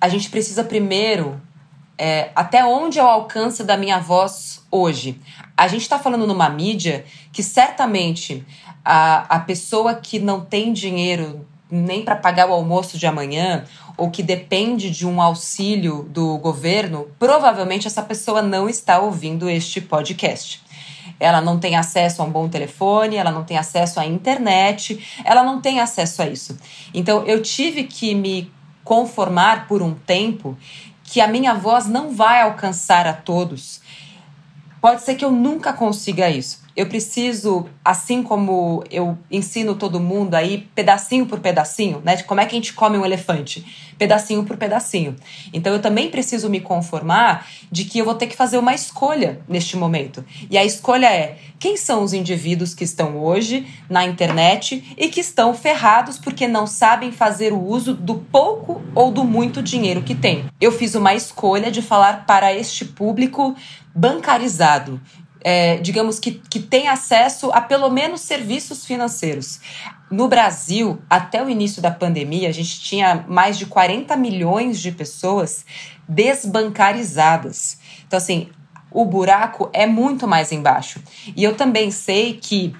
a 0.00 0.08
gente 0.08 0.30
precisa 0.30 0.64
primeiro 0.64 1.38
é, 1.98 2.30
até 2.34 2.64
onde 2.64 2.98
é 2.98 3.02
o 3.02 3.06
alcance 3.06 3.62
da 3.64 3.76
minha 3.76 3.98
voz 3.98 4.62
hoje. 4.70 5.20
A 5.56 5.68
gente 5.68 5.82
está 5.82 5.98
falando 5.98 6.26
numa 6.26 6.48
mídia 6.50 7.04
que 7.32 7.42
certamente 7.42 8.44
a, 8.84 9.36
a 9.36 9.40
pessoa 9.40 9.94
que 9.94 10.18
não 10.18 10.40
tem 10.40 10.72
dinheiro 10.72 11.46
nem 11.70 12.04
para 12.04 12.14
pagar 12.14 12.48
o 12.48 12.52
almoço 12.52 12.98
de 12.98 13.06
amanhã 13.06 13.64
ou 13.96 14.10
que 14.10 14.22
depende 14.22 14.90
de 14.90 15.06
um 15.06 15.20
auxílio 15.20 16.04
do 16.10 16.36
governo, 16.38 17.08
provavelmente 17.18 17.86
essa 17.86 18.02
pessoa 18.02 18.42
não 18.42 18.68
está 18.68 18.98
ouvindo 18.98 19.48
este 19.48 19.80
podcast. 19.80 20.62
Ela 21.18 21.40
não 21.40 21.58
tem 21.58 21.76
acesso 21.76 22.20
a 22.20 22.24
um 22.26 22.30
bom 22.30 22.46
telefone, 22.46 23.16
ela 23.16 23.32
não 23.32 23.42
tem 23.42 23.56
acesso 23.56 23.98
à 23.98 24.04
internet, 24.04 25.02
ela 25.24 25.42
não 25.42 25.60
tem 25.62 25.80
acesso 25.80 26.20
a 26.20 26.28
isso. 26.28 26.58
Então 26.92 27.24
eu 27.24 27.40
tive 27.40 27.84
que 27.84 28.14
me 28.14 28.52
conformar 28.84 29.66
por 29.66 29.82
um 29.82 29.94
tempo 29.94 30.56
que 31.02 31.20
a 31.20 31.26
minha 31.26 31.54
voz 31.54 31.86
não 31.86 32.14
vai 32.14 32.42
alcançar 32.42 33.06
a 33.06 33.12
todos. 33.12 33.80
Pode 34.86 35.02
ser 35.02 35.16
que 35.16 35.24
eu 35.24 35.32
nunca 35.32 35.72
consiga 35.72 36.30
isso. 36.30 36.64
Eu 36.76 36.86
preciso, 36.86 37.66
assim 37.84 38.22
como 38.22 38.84
eu 38.88 39.18
ensino 39.28 39.74
todo 39.74 39.98
mundo 39.98 40.34
aí, 40.36 40.68
pedacinho 40.76 41.26
por 41.26 41.40
pedacinho, 41.40 42.00
né? 42.04 42.14
De 42.14 42.22
como 42.22 42.40
é 42.40 42.46
que 42.46 42.54
a 42.54 42.58
gente 42.58 42.72
come 42.72 42.96
um 42.96 43.04
elefante? 43.04 43.66
Pedacinho 43.98 44.44
por 44.44 44.56
pedacinho. 44.56 45.16
Então 45.52 45.72
eu 45.72 45.80
também 45.80 46.10
preciso 46.10 46.48
me 46.48 46.60
conformar 46.60 47.48
de 47.72 47.84
que 47.84 47.98
eu 47.98 48.04
vou 48.04 48.14
ter 48.14 48.26
que 48.26 48.36
fazer 48.36 48.58
uma 48.58 48.74
escolha 48.74 49.40
neste 49.48 49.76
momento. 49.76 50.24
E 50.50 50.56
a 50.56 50.64
escolha 50.64 51.06
é: 51.06 51.38
quem 51.58 51.76
são 51.78 52.04
os 52.04 52.12
indivíduos 52.12 52.74
que 52.74 52.84
estão 52.84 53.18
hoje 53.18 53.66
na 53.88 54.04
internet 54.04 54.94
e 54.98 55.08
que 55.08 55.20
estão 55.20 55.54
ferrados 55.54 56.18
porque 56.18 56.46
não 56.46 56.66
sabem 56.66 57.10
fazer 57.10 57.52
o 57.52 57.60
uso 57.60 57.94
do 57.94 58.16
pouco 58.16 58.82
ou 58.94 59.10
do 59.10 59.24
muito 59.24 59.62
dinheiro 59.62 60.02
que 60.02 60.14
têm? 60.14 60.44
Eu 60.60 60.70
fiz 60.70 60.94
uma 60.94 61.14
escolha 61.14 61.72
de 61.72 61.80
falar 61.80 62.26
para 62.26 62.52
este 62.52 62.84
público 62.84 63.56
bancarizado, 63.96 65.00
é, 65.40 65.78
digamos 65.78 66.18
que, 66.18 66.32
que 66.32 66.60
tem 66.60 66.88
acesso 66.88 67.50
a 67.52 67.60
pelo 67.60 67.88
menos 67.88 68.20
serviços 68.20 68.84
financeiros. 68.84 69.60
No 70.10 70.28
Brasil, 70.28 71.00
até 71.08 71.42
o 71.42 71.48
início 71.48 71.80
da 71.80 71.90
pandemia, 71.90 72.48
a 72.48 72.52
gente 72.52 72.80
tinha 72.80 73.24
mais 73.26 73.58
de 73.58 73.66
40 73.66 74.16
milhões 74.16 74.78
de 74.80 74.92
pessoas 74.92 75.64
desbancarizadas. 76.06 77.78
Então, 78.06 78.16
assim, 78.16 78.48
o 78.90 79.04
buraco 79.04 79.68
é 79.72 79.86
muito 79.86 80.28
mais 80.28 80.52
embaixo. 80.52 81.00
E 81.34 81.42
eu 81.42 81.56
também 81.56 81.90
sei 81.90 82.34
que 82.34 82.74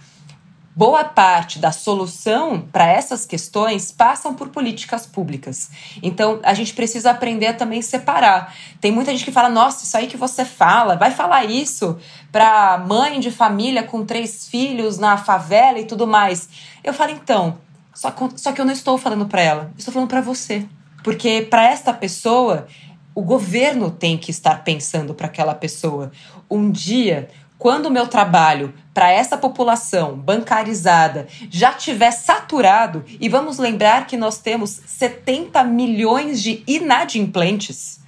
boa 0.76 1.04
parte 1.04 1.58
da 1.58 1.72
solução 1.72 2.60
para 2.60 2.86
essas 2.86 3.24
questões 3.24 3.90
passam 3.90 4.34
por 4.34 4.50
políticas 4.50 5.06
públicas. 5.06 5.70
Então, 6.02 6.38
a 6.42 6.52
gente 6.52 6.74
precisa 6.74 7.12
aprender 7.12 7.46
a 7.46 7.54
também 7.54 7.80
separar. 7.80 8.54
Tem 8.78 8.92
muita 8.92 9.10
gente 9.10 9.24
que 9.24 9.32
fala: 9.32 9.48
"Nossa, 9.48 9.84
isso 9.84 9.96
aí 9.96 10.06
que 10.06 10.18
você 10.18 10.44
fala, 10.44 10.94
vai 10.94 11.10
falar 11.10 11.46
isso 11.46 11.96
para 12.30 12.76
mãe 12.76 13.18
de 13.18 13.30
família 13.30 13.82
com 13.82 14.04
três 14.04 14.46
filhos 14.46 14.98
na 14.98 15.16
favela 15.16 15.78
e 15.78 15.86
tudo 15.86 16.06
mais". 16.06 16.46
Eu 16.84 16.92
falo: 16.92 17.12
"Então, 17.12 17.56
só 17.94 18.14
só 18.36 18.52
que 18.52 18.60
eu 18.60 18.66
não 18.66 18.72
estou 18.72 18.98
falando 18.98 19.24
para 19.24 19.40
ela, 19.40 19.72
estou 19.78 19.94
falando 19.94 20.10
para 20.10 20.20
você". 20.20 20.66
Porque 21.02 21.46
para 21.48 21.64
esta 21.64 21.94
pessoa, 21.94 22.66
o 23.14 23.22
governo 23.22 23.90
tem 23.90 24.18
que 24.18 24.30
estar 24.30 24.62
pensando 24.62 25.14
para 25.14 25.26
aquela 25.26 25.54
pessoa. 25.54 26.12
Um 26.50 26.70
dia, 26.70 27.30
quando 27.56 27.86
o 27.86 27.90
meu 27.90 28.06
trabalho 28.08 28.74
para 28.96 29.12
essa 29.12 29.36
população 29.36 30.16
bancarizada 30.16 31.28
já 31.50 31.74
tiver 31.74 32.10
saturado, 32.12 33.04
e 33.20 33.28
vamos 33.28 33.58
lembrar 33.58 34.06
que 34.06 34.16
nós 34.16 34.38
temos 34.38 34.70
70 34.86 35.62
milhões 35.64 36.42
de 36.42 36.64
inadimplentes 36.66 38.00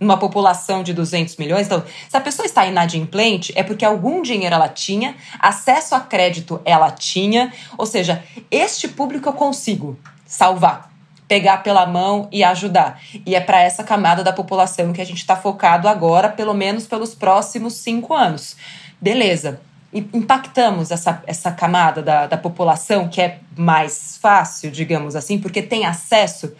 numa 0.00 0.16
população 0.16 0.82
de 0.82 0.94
200 0.94 1.36
milhões. 1.36 1.66
Então, 1.66 1.84
se 2.08 2.16
a 2.16 2.20
pessoa 2.22 2.46
está 2.46 2.64
inadimplente, 2.64 3.52
é 3.54 3.62
porque 3.62 3.84
algum 3.84 4.22
dinheiro 4.22 4.54
ela 4.54 4.70
tinha, 4.70 5.14
acesso 5.38 5.94
a 5.94 6.00
crédito 6.00 6.58
ela 6.64 6.90
tinha, 6.90 7.52
ou 7.76 7.84
seja, 7.84 8.24
este 8.50 8.88
público 8.88 9.28
eu 9.28 9.34
consigo 9.34 9.98
salvar 10.24 10.88
pegar 11.28 11.58
pela 11.58 11.86
mão 11.86 12.28
e 12.32 12.42
ajudar. 12.42 13.00
E 13.24 13.36
é 13.36 13.40
para 13.40 13.60
essa 13.60 13.84
camada 13.84 14.24
da 14.24 14.32
população 14.32 14.92
que 14.92 15.00
a 15.02 15.06
gente 15.06 15.18
está 15.18 15.36
focado 15.36 15.86
agora, 15.86 16.28
pelo 16.30 16.54
menos 16.54 16.88
pelos 16.88 17.14
próximos 17.14 17.74
cinco 17.74 18.14
anos. 18.14 18.56
Beleza. 19.00 19.60
Impactamos 19.92 20.90
essa, 20.90 21.22
essa 21.26 21.50
camada 21.50 22.00
da, 22.00 22.26
da 22.26 22.36
população 22.36 23.08
que 23.08 23.20
é 23.20 23.40
mais 23.56 24.16
fácil, 24.18 24.70
digamos 24.70 25.16
assim, 25.16 25.38
porque 25.38 25.60
tem 25.60 25.84
acesso. 25.84 26.52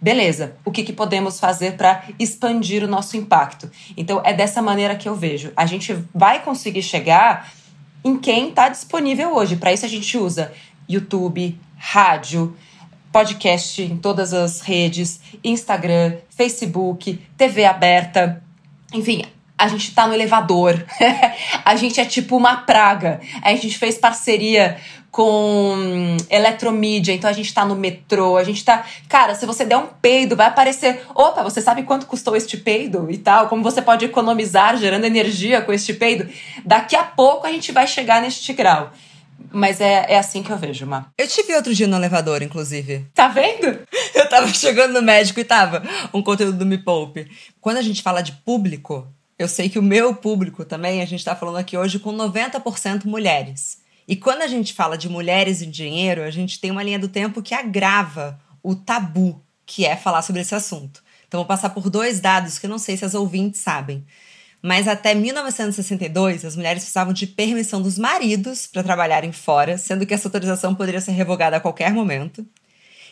Beleza, 0.00 0.56
o 0.64 0.70
que, 0.70 0.82
que 0.82 0.92
podemos 0.92 1.40
fazer 1.40 1.76
para 1.76 2.04
expandir 2.18 2.84
o 2.84 2.86
nosso 2.86 3.16
impacto? 3.16 3.70
Então, 3.96 4.20
é 4.22 4.34
dessa 4.34 4.60
maneira 4.60 4.94
que 4.96 5.08
eu 5.08 5.14
vejo. 5.14 5.50
A 5.56 5.64
gente 5.64 5.96
vai 6.14 6.42
conseguir 6.42 6.82
chegar 6.82 7.50
em 8.04 8.18
quem 8.18 8.50
está 8.50 8.68
disponível 8.68 9.34
hoje. 9.34 9.56
Para 9.56 9.72
isso, 9.72 9.86
a 9.86 9.88
gente 9.88 10.18
usa 10.18 10.52
YouTube, 10.86 11.58
rádio, 11.76 12.54
podcast 13.10 13.80
em 13.80 13.96
todas 13.96 14.34
as 14.34 14.60
redes, 14.60 15.20
Instagram, 15.42 16.16
Facebook, 16.28 17.18
TV 17.36 17.64
aberta. 17.64 18.42
Enfim, 18.92 19.24
a 19.56 19.68
gente 19.68 19.94
tá 19.94 20.06
no 20.06 20.14
elevador. 20.14 20.84
a 21.64 21.76
gente 21.76 22.00
é 22.00 22.04
tipo 22.04 22.36
uma 22.36 22.56
praga. 22.58 23.20
A 23.42 23.54
gente 23.54 23.78
fez 23.78 23.96
parceria 23.96 24.76
com 25.14 26.16
eletromídia, 26.28 27.12
então 27.12 27.30
a 27.30 27.32
gente 27.32 27.54
tá 27.54 27.64
no 27.64 27.76
metrô, 27.76 28.36
a 28.36 28.42
gente 28.42 28.64
tá. 28.64 28.84
Cara, 29.08 29.36
se 29.36 29.46
você 29.46 29.64
der 29.64 29.76
um 29.76 29.86
peido, 29.86 30.34
vai 30.34 30.48
aparecer. 30.48 31.02
Opa, 31.14 31.40
você 31.44 31.60
sabe 31.60 31.84
quanto 31.84 32.06
custou 32.06 32.34
este 32.34 32.56
peido 32.56 33.06
e 33.08 33.16
tal? 33.16 33.48
Como 33.48 33.62
você 33.62 33.80
pode 33.80 34.04
economizar 34.04 34.76
gerando 34.76 35.04
energia 35.04 35.62
com 35.62 35.72
este 35.72 35.94
peido? 35.94 36.28
Daqui 36.64 36.96
a 36.96 37.04
pouco 37.04 37.46
a 37.46 37.52
gente 37.52 37.70
vai 37.70 37.86
chegar 37.86 38.20
neste 38.20 38.52
grau. 38.52 38.90
Mas 39.52 39.80
é, 39.80 40.06
é 40.08 40.18
assim 40.18 40.42
que 40.42 40.50
eu 40.50 40.58
vejo, 40.58 40.84
Má. 40.84 41.06
Eu 41.16 41.28
tive 41.28 41.54
outro 41.54 41.72
dia 41.72 41.86
no 41.86 41.94
elevador, 41.94 42.42
inclusive. 42.42 43.06
Tá 43.14 43.28
vendo? 43.28 43.78
Eu 44.12 44.28
tava 44.28 44.48
chegando 44.52 44.94
no 44.94 45.02
médico 45.02 45.38
e 45.38 45.44
tava 45.44 45.80
um 46.12 46.20
conteúdo 46.22 46.58
do 46.58 46.66
Me 46.66 46.78
Poupe. 46.78 47.30
Quando 47.60 47.76
a 47.76 47.82
gente 47.82 48.02
fala 48.02 48.20
de 48.20 48.32
público, 48.32 49.06
eu 49.38 49.48
sei 49.48 49.68
que 49.68 49.78
o 49.78 49.82
meu 49.82 50.14
público 50.14 50.64
também, 50.64 51.02
a 51.02 51.06
gente 51.06 51.20
está 51.20 51.34
falando 51.34 51.56
aqui 51.56 51.76
hoje 51.76 51.98
com 51.98 52.12
90% 52.12 53.04
mulheres. 53.04 53.78
E 54.06 54.14
quando 54.14 54.42
a 54.42 54.46
gente 54.46 54.74
fala 54.74 54.98
de 54.98 55.08
mulheres 55.08 55.60
e 55.62 55.66
dinheiro, 55.66 56.22
a 56.22 56.30
gente 56.30 56.60
tem 56.60 56.70
uma 56.70 56.82
linha 56.82 56.98
do 56.98 57.08
tempo 57.08 57.42
que 57.42 57.54
agrava 57.54 58.38
o 58.62 58.74
tabu 58.74 59.42
que 59.66 59.86
é 59.86 59.96
falar 59.96 60.22
sobre 60.22 60.42
esse 60.42 60.54
assunto. 60.54 61.02
Então, 61.26 61.40
vou 61.40 61.46
passar 61.46 61.70
por 61.70 61.88
dois 61.90 62.20
dados 62.20 62.58
que 62.58 62.66
eu 62.66 62.70
não 62.70 62.78
sei 62.78 62.96
se 62.96 63.04
as 63.04 63.14
ouvintes 63.14 63.60
sabem. 63.60 64.04
Mas 64.62 64.86
até 64.86 65.14
1962, 65.14 66.44
as 66.44 66.56
mulheres 66.56 66.82
precisavam 66.82 67.12
de 67.12 67.26
permissão 67.26 67.82
dos 67.82 67.98
maridos 67.98 68.66
para 68.66 68.82
trabalharem 68.82 69.32
fora, 69.32 69.76
sendo 69.76 70.06
que 70.06 70.14
essa 70.14 70.28
autorização 70.28 70.74
poderia 70.74 71.00
ser 71.00 71.12
revogada 71.12 71.56
a 71.56 71.60
qualquer 71.60 71.92
momento. 71.92 72.46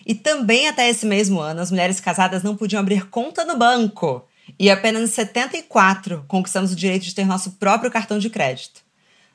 E 0.07 0.15
também 0.15 0.69
até 0.69 0.89
esse 0.89 1.05
mesmo 1.05 1.41
ano, 1.41 1.61
as 1.61 1.71
mulheres 1.71 2.01
casadas 2.01 2.43
não 2.43 2.57
podiam 2.57 2.81
abrir 2.81 3.09
conta 3.09 3.45
no 3.45 3.57
banco. 3.57 4.27
E 4.59 4.71
apenas 4.71 5.03
em 5.03 5.13
74 5.13 6.25
conquistamos 6.29 6.73
o 6.73 6.77
direito 6.77 7.05
de 7.05 7.15
ter 7.15 7.25
nosso 7.25 7.53
próprio 7.53 7.91
cartão 7.91 8.19
de 8.19 8.31
crédito. 8.31 8.83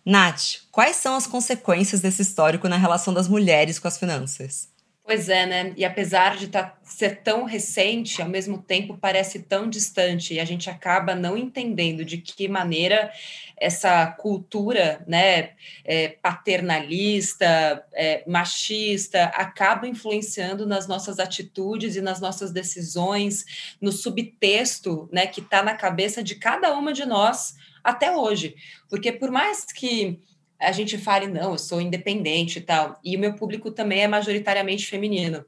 Nath, 0.06 0.62
quais 0.72 0.96
são 0.96 1.16
as 1.16 1.28
consequências 1.28 2.00
desse 2.00 2.22
histórico 2.22 2.70
na 2.70 2.78
relação 2.78 3.14
das 3.14 3.28
mulheres 3.28 3.78
com 3.78 3.88
as 3.88 3.98
finanças? 3.98 4.70
Pois 5.08 5.30
é, 5.30 5.46
né? 5.46 5.74
E 5.78 5.86
apesar 5.86 6.36
de 6.36 6.50
tá, 6.50 6.78
ser 6.84 7.22
tão 7.22 7.46
recente, 7.46 8.22
ao 8.22 8.28
mesmo 8.28 8.62
tempo 8.62 8.98
parece 8.98 9.40
tão 9.40 9.70
distante, 9.70 10.34
e 10.34 10.40
a 10.42 10.44
gente 10.44 10.70
acaba 10.70 11.16
não 11.16 11.38
entendendo 11.38 12.04
de 12.04 12.18
que 12.18 12.46
maneira 12.50 13.10
essa 13.56 14.06
cultura 14.08 15.02
né, 15.08 15.52
é, 15.86 16.10
paternalista, 16.10 17.86
é, 17.94 18.22
machista, 18.28 19.28
acaba 19.28 19.88
influenciando 19.88 20.68
nas 20.68 20.90
nossas 20.90 21.20
atitudes 21.20 21.96
e 21.96 22.02
nas 22.02 22.20
nossas 22.20 22.52
decisões, 22.52 23.78
no 23.80 23.94
subtexto 23.94 25.08
né, 25.10 25.26
que 25.26 25.40
está 25.40 25.64
na 25.64 25.74
cabeça 25.74 26.22
de 26.22 26.36
cada 26.36 26.74
uma 26.74 26.92
de 26.92 27.06
nós 27.06 27.56
até 27.82 28.14
hoje. 28.14 28.56
Porque 28.90 29.14
por 29.14 29.32
mais 29.32 29.64
que 29.64 30.20
a 30.60 30.72
gente 30.72 30.98
fale, 30.98 31.28
não, 31.28 31.52
eu 31.52 31.58
sou 31.58 31.80
independente 31.80 32.60
e 32.60 32.62
tal. 32.62 33.00
E 33.04 33.16
o 33.16 33.20
meu 33.20 33.36
público 33.36 33.72
também 33.72 34.02
é 34.02 34.08
majoritariamente 34.08 34.88
feminino. 34.88 35.46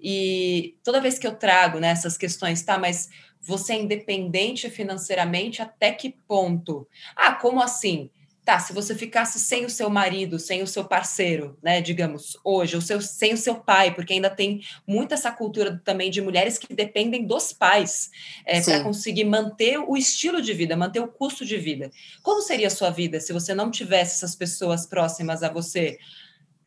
E 0.00 0.76
toda 0.82 1.00
vez 1.00 1.18
que 1.18 1.26
eu 1.26 1.34
trago 1.34 1.78
né, 1.78 1.88
essas 1.88 2.16
questões, 2.16 2.62
tá, 2.62 2.78
mas 2.78 3.08
você 3.40 3.72
é 3.72 3.80
independente 3.80 4.68
financeiramente 4.68 5.62
até 5.62 5.92
que 5.92 6.10
ponto? 6.26 6.86
Ah, 7.16 7.34
como 7.34 7.60
assim? 7.60 8.10
Tá, 8.44 8.58
se 8.58 8.72
você 8.72 8.94
ficasse 8.94 9.38
sem 9.38 9.66
o 9.66 9.70
seu 9.70 9.90
marido, 9.90 10.38
sem 10.38 10.62
o 10.62 10.66
seu 10.66 10.84
parceiro, 10.84 11.58
né, 11.62 11.80
digamos, 11.80 12.38
hoje, 12.42 12.76
o 12.76 12.80
seu, 12.80 13.00
sem 13.00 13.34
o 13.34 13.36
seu 13.36 13.56
pai, 13.56 13.94
porque 13.94 14.14
ainda 14.14 14.30
tem 14.30 14.62
muito 14.86 15.12
essa 15.12 15.30
cultura 15.30 15.80
também 15.84 16.10
de 16.10 16.22
mulheres 16.22 16.56
que 16.56 16.74
dependem 16.74 17.26
dos 17.26 17.52
pais 17.52 18.10
é, 18.46 18.60
para 18.62 18.82
conseguir 18.82 19.24
manter 19.24 19.78
o 19.78 19.94
estilo 19.96 20.40
de 20.40 20.54
vida, 20.54 20.74
manter 20.74 21.00
o 21.00 21.08
custo 21.08 21.44
de 21.44 21.58
vida. 21.58 21.90
Como 22.22 22.40
seria 22.40 22.68
a 22.68 22.70
sua 22.70 22.90
vida 22.90 23.20
se 23.20 23.32
você 23.32 23.54
não 23.54 23.70
tivesse 23.70 24.16
essas 24.16 24.34
pessoas 24.34 24.86
próximas 24.86 25.42
a 25.42 25.50
você? 25.50 25.98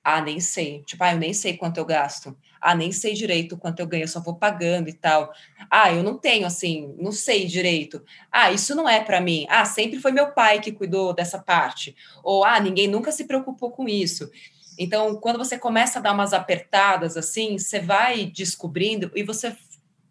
Ah, 0.03 0.21
nem 0.21 0.39
sei. 0.39 0.83
Tipo, 0.83 1.03
ah, 1.03 1.13
eu 1.13 1.19
nem 1.19 1.33
sei 1.33 1.57
quanto 1.57 1.77
eu 1.77 1.85
gasto. 1.85 2.37
Ah, 2.63 2.75
nem 2.75 2.91
sei 2.91 3.13
direito 3.13 3.57
quanto 3.57 3.79
eu 3.79 3.87
ganho, 3.87 4.03
eu 4.03 4.07
só 4.07 4.21
vou 4.21 4.35
pagando 4.35 4.89
e 4.89 4.93
tal. 4.93 5.31
Ah, 5.69 5.91
eu 5.91 6.01
não 6.01 6.17
tenho 6.17 6.45
assim, 6.45 6.95
não 6.97 7.11
sei 7.11 7.45
direito. 7.45 8.03
Ah, 8.31 8.51
isso 8.51 8.73
não 8.73 8.87
é 8.87 9.01
para 9.01 9.19
mim. 9.19 9.45
Ah, 9.49 9.65
sempre 9.65 9.99
foi 9.99 10.11
meu 10.11 10.31
pai 10.31 10.59
que 10.59 10.71
cuidou 10.71 11.13
dessa 11.13 11.37
parte. 11.37 11.95
Ou 12.23 12.43
ah, 12.43 12.59
ninguém 12.59 12.87
nunca 12.87 13.11
se 13.11 13.25
preocupou 13.25 13.71
com 13.71 13.87
isso. 13.87 14.29
Então, 14.77 15.15
quando 15.17 15.37
você 15.37 15.57
começa 15.57 15.99
a 15.99 16.01
dar 16.01 16.13
umas 16.13 16.33
apertadas 16.33 17.17
assim, 17.17 17.57
você 17.57 17.79
vai 17.79 18.25
descobrindo 18.25 19.11
e 19.15 19.23
você 19.23 19.55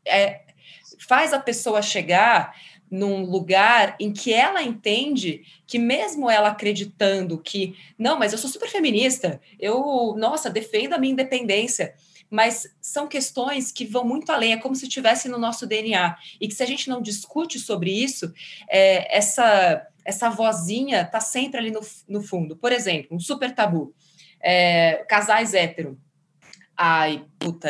é, 0.06 0.42
faz 0.99 1.32
a 1.32 1.40
pessoa 1.40 1.82
chegar 1.82 2.54
num 2.92 3.25
lugar 3.25 3.97
em 3.99 4.12
que 4.12 4.35
ela 4.35 4.62
entende 4.62 5.42
que 5.66 5.78
mesmo 5.78 6.28
ela 6.28 6.50
acreditando 6.50 7.38
que 7.38 7.75
não, 7.99 8.18
mas 8.18 8.32
eu 8.32 8.38
sou 8.38 8.50
super 8.50 8.68
feminista, 8.68 9.40
eu, 9.59 10.14
nossa, 10.18 10.50
defendo 10.50 10.92
a 10.92 10.99
minha 10.99 11.14
independência, 11.14 11.94
mas 12.33 12.67
são 12.81 13.07
questões 13.07 13.71
que 13.71 13.85
vão 13.85 14.05
muito 14.05 14.33
além, 14.33 14.55
é 14.55 14.57
como 14.57 14.75
se 14.75 14.87
estivesse 14.87 15.29
no 15.29 15.37
nosso 15.37 15.67
DNA 15.67 16.17
e 16.41 16.49
que 16.49 16.55
se 16.55 16.62
a 16.62 16.67
gente 16.67 16.89
não 16.89 17.03
discute 17.03 17.59
sobre 17.59 17.91
isso, 17.91 18.33
é, 18.71 19.15
essa 19.15 19.87
essa 20.05 20.31
vozinha 20.31 21.05
tá 21.05 21.21
sempre 21.21 21.61
ali 21.61 21.71
no, 21.71 21.81
no 22.09 22.23
fundo. 22.23 22.57
Por 22.57 22.73
exemplo, 22.73 23.15
um 23.15 23.21
super 23.21 23.55
tabu, 23.55 23.95
é, 24.41 25.05
casais 25.09 25.55
hétero. 25.55 25.97
Ai, 26.77 27.25
puta, 27.39 27.69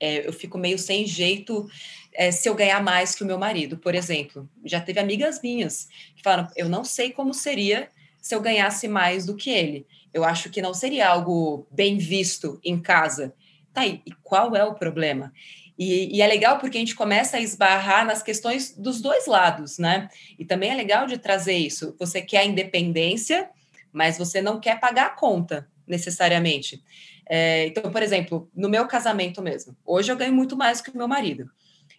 é, 0.00 0.26
eu 0.26 0.32
fico 0.32 0.56
meio 0.56 0.78
sem 0.78 1.06
jeito 1.06 1.68
é, 2.14 2.30
se 2.30 2.48
eu 2.48 2.54
ganhar 2.54 2.82
mais 2.82 3.14
que 3.16 3.24
o 3.24 3.26
meu 3.26 3.36
marido, 3.36 3.76
por 3.76 3.96
exemplo. 3.96 4.48
Já 4.64 4.80
teve 4.80 5.00
amigas 5.00 5.42
minhas 5.42 5.88
que 6.14 6.22
falaram: 6.22 6.48
eu 6.56 6.68
não 6.68 6.84
sei 6.84 7.10
como 7.10 7.34
seria 7.34 7.88
se 8.22 8.34
eu 8.34 8.40
ganhasse 8.40 8.86
mais 8.86 9.26
do 9.26 9.34
que 9.34 9.50
ele. 9.50 9.86
Eu 10.12 10.24
acho 10.24 10.48
que 10.48 10.62
não 10.62 10.72
seria 10.72 11.08
algo 11.08 11.66
bem 11.70 11.98
visto 11.98 12.60
em 12.64 12.80
casa. 12.80 13.34
Tá 13.74 13.82
aí, 13.82 14.00
e 14.06 14.12
qual 14.22 14.56
é 14.56 14.64
o 14.64 14.74
problema? 14.74 15.32
E, 15.76 16.16
e, 16.16 16.22
é 16.22 16.26
legal 16.28 16.58
porque 16.58 16.76
a 16.78 16.80
gente 16.80 16.94
começa 16.94 17.36
a 17.36 17.40
esbarrar 17.40 18.06
nas 18.06 18.22
questões 18.22 18.72
dos 18.76 19.00
dois 19.00 19.26
lados, 19.26 19.76
né? 19.76 20.08
E 20.38 20.44
também 20.44 20.70
é 20.70 20.74
legal 20.74 21.06
de 21.06 21.18
trazer 21.18 21.56
isso. 21.56 21.96
Você 21.98 22.22
quer 22.22 22.38
a 22.38 22.44
independência, 22.44 23.50
mas 23.92 24.16
você 24.16 24.40
não 24.40 24.60
quer 24.60 24.78
pagar 24.78 25.06
a 25.06 25.10
conta, 25.10 25.68
necessariamente. 25.84 26.82
É, 27.28 27.66
então, 27.66 27.90
por 27.90 28.02
exemplo, 28.02 28.48
no 28.54 28.68
meu 28.68 28.86
casamento 28.86 29.42
mesmo, 29.42 29.76
hoje 29.84 30.12
eu 30.12 30.16
ganho 30.16 30.32
muito 30.32 30.56
mais 30.56 30.80
que 30.80 30.90
o 30.90 30.96
meu 30.96 31.08
marido. 31.08 31.50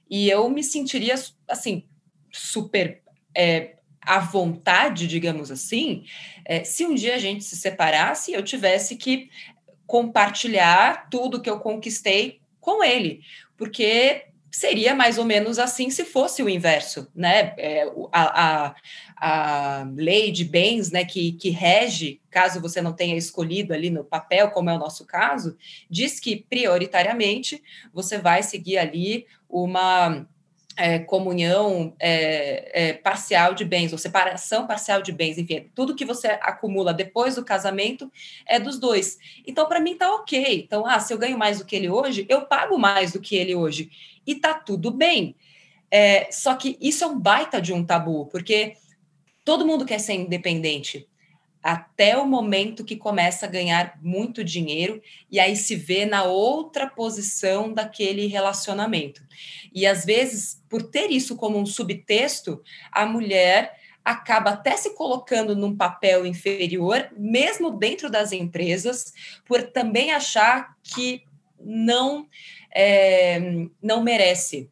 E 0.09 0.29
eu 0.29 0.49
me 0.49 0.63
sentiria, 0.63 1.15
assim, 1.49 1.83
super 2.31 3.01
é, 3.35 3.75
à 4.01 4.19
vontade, 4.19 5.07
digamos 5.07 5.51
assim, 5.51 6.05
é, 6.45 6.63
se 6.63 6.85
um 6.85 6.93
dia 6.93 7.15
a 7.15 7.19
gente 7.19 7.43
se 7.43 7.57
separasse 7.57 8.31
e 8.31 8.33
eu 8.35 8.43
tivesse 8.43 8.95
que 8.95 9.29
compartilhar 9.85 11.09
tudo 11.09 11.41
que 11.41 11.49
eu 11.49 11.59
conquistei 11.59 12.41
com 12.59 12.83
ele, 12.83 13.21
porque 13.57 14.25
seria 14.55 14.95
mais 14.95 15.17
ou 15.17 15.25
menos 15.25 15.59
assim 15.59 15.89
se 15.89 16.05
fosse 16.05 16.41
o 16.41 16.49
inverso, 16.49 17.11
né? 17.13 17.53
É, 17.57 17.91
a, 18.11 18.45
a, 18.45 18.75
a, 19.17 19.83
lei 19.95 20.31
de 20.31 20.45
bens, 20.45 20.91
né, 20.91 21.03
que, 21.03 21.33
que 21.33 21.49
rege, 21.49 22.21
caso 22.29 22.61
você 22.61 22.81
não 22.81 22.93
tenha 22.93 23.17
escolhido 23.17 23.73
ali 23.73 23.89
no 23.89 24.03
papel, 24.03 24.49
como 24.51 24.69
é 24.69 24.73
o 24.73 24.79
nosso 24.79 25.05
caso, 25.05 25.57
diz 25.89 26.21
que 26.21 26.37
prioritariamente 26.49 27.61
você 27.93 28.17
vai 28.17 28.41
seguir 28.43 28.77
ali 28.77 29.25
uma 29.49 30.25
é, 30.77 30.99
comunhão 30.99 31.95
é, 31.99 32.89
é, 32.89 32.93
parcial 32.93 33.53
de 33.53 33.63
bens, 33.63 33.91
ou 33.91 33.97
separação 33.97 34.67
parcial 34.67 35.01
de 35.01 35.11
bens, 35.11 35.37
enfim, 35.37 35.69
tudo 35.73 35.95
que 35.95 36.05
você 36.05 36.27
acumula 36.41 36.93
depois 36.93 37.35
do 37.35 37.45
casamento 37.45 38.11
é 38.47 38.59
dos 38.59 38.77
dois. 38.77 39.17
Então, 39.45 39.67
para 39.67 39.79
mim, 39.79 39.95
tá 39.97 40.13
ok. 40.15 40.63
Então, 40.65 40.85
ah, 40.85 40.99
se 40.99 41.13
eu 41.13 41.17
ganho 41.17 41.37
mais 41.37 41.59
do 41.59 41.65
que 41.65 41.75
ele 41.75 41.89
hoje, 41.89 42.25
eu 42.29 42.41
pago 42.41 42.77
mais 42.77 43.13
do 43.13 43.21
que 43.21 43.35
ele 43.35 43.55
hoje. 43.55 43.89
E 44.27 44.35
tá 44.35 44.53
tudo 44.53 44.91
bem. 44.91 45.35
É, 45.89 46.29
só 46.31 46.55
que 46.55 46.77
isso 46.81 47.03
é 47.03 47.07
um 47.07 47.19
baita 47.19 47.61
de 47.61 47.71
um 47.71 47.85
tabu, 47.85 48.25
porque 48.25 48.73
todo 49.43 49.65
mundo 49.65 49.85
quer 49.85 49.99
ser 49.99 50.13
independente 50.13 51.07
até 51.65 52.15
o 52.15 52.27
momento 52.27 52.85
que 52.85 52.95
começa 52.95 53.47
a 53.47 53.49
ganhar 53.49 53.97
muito 53.99 54.43
dinheiro 54.43 55.01
e 55.31 55.39
aí 55.39 55.55
se 55.55 55.75
vê 55.75 56.05
na 56.05 56.23
outra 56.23 56.87
posição 56.87 57.73
daquele 57.73 58.27
relacionamento. 58.27 59.23
E 59.73 59.87
às 59.87 60.05
vezes, 60.05 60.61
por 60.69 60.83
ter 60.83 61.09
isso 61.09 61.35
como 61.35 61.57
um 61.57 61.65
subtexto, 61.65 62.61
a 62.91 63.03
mulher 63.07 63.79
acaba 64.03 64.51
até 64.51 64.77
se 64.77 64.93
colocando 64.93 65.55
num 65.55 65.75
papel 65.75 66.23
inferior, 66.23 67.09
mesmo 67.17 67.71
dentro 67.71 68.11
das 68.11 68.31
empresas, 68.31 69.11
por 69.43 69.63
também 69.63 70.11
achar 70.11 70.77
que 70.83 71.23
não 71.59 72.27
é, 72.71 73.39
não 73.81 74.03
merece 74.03 74.69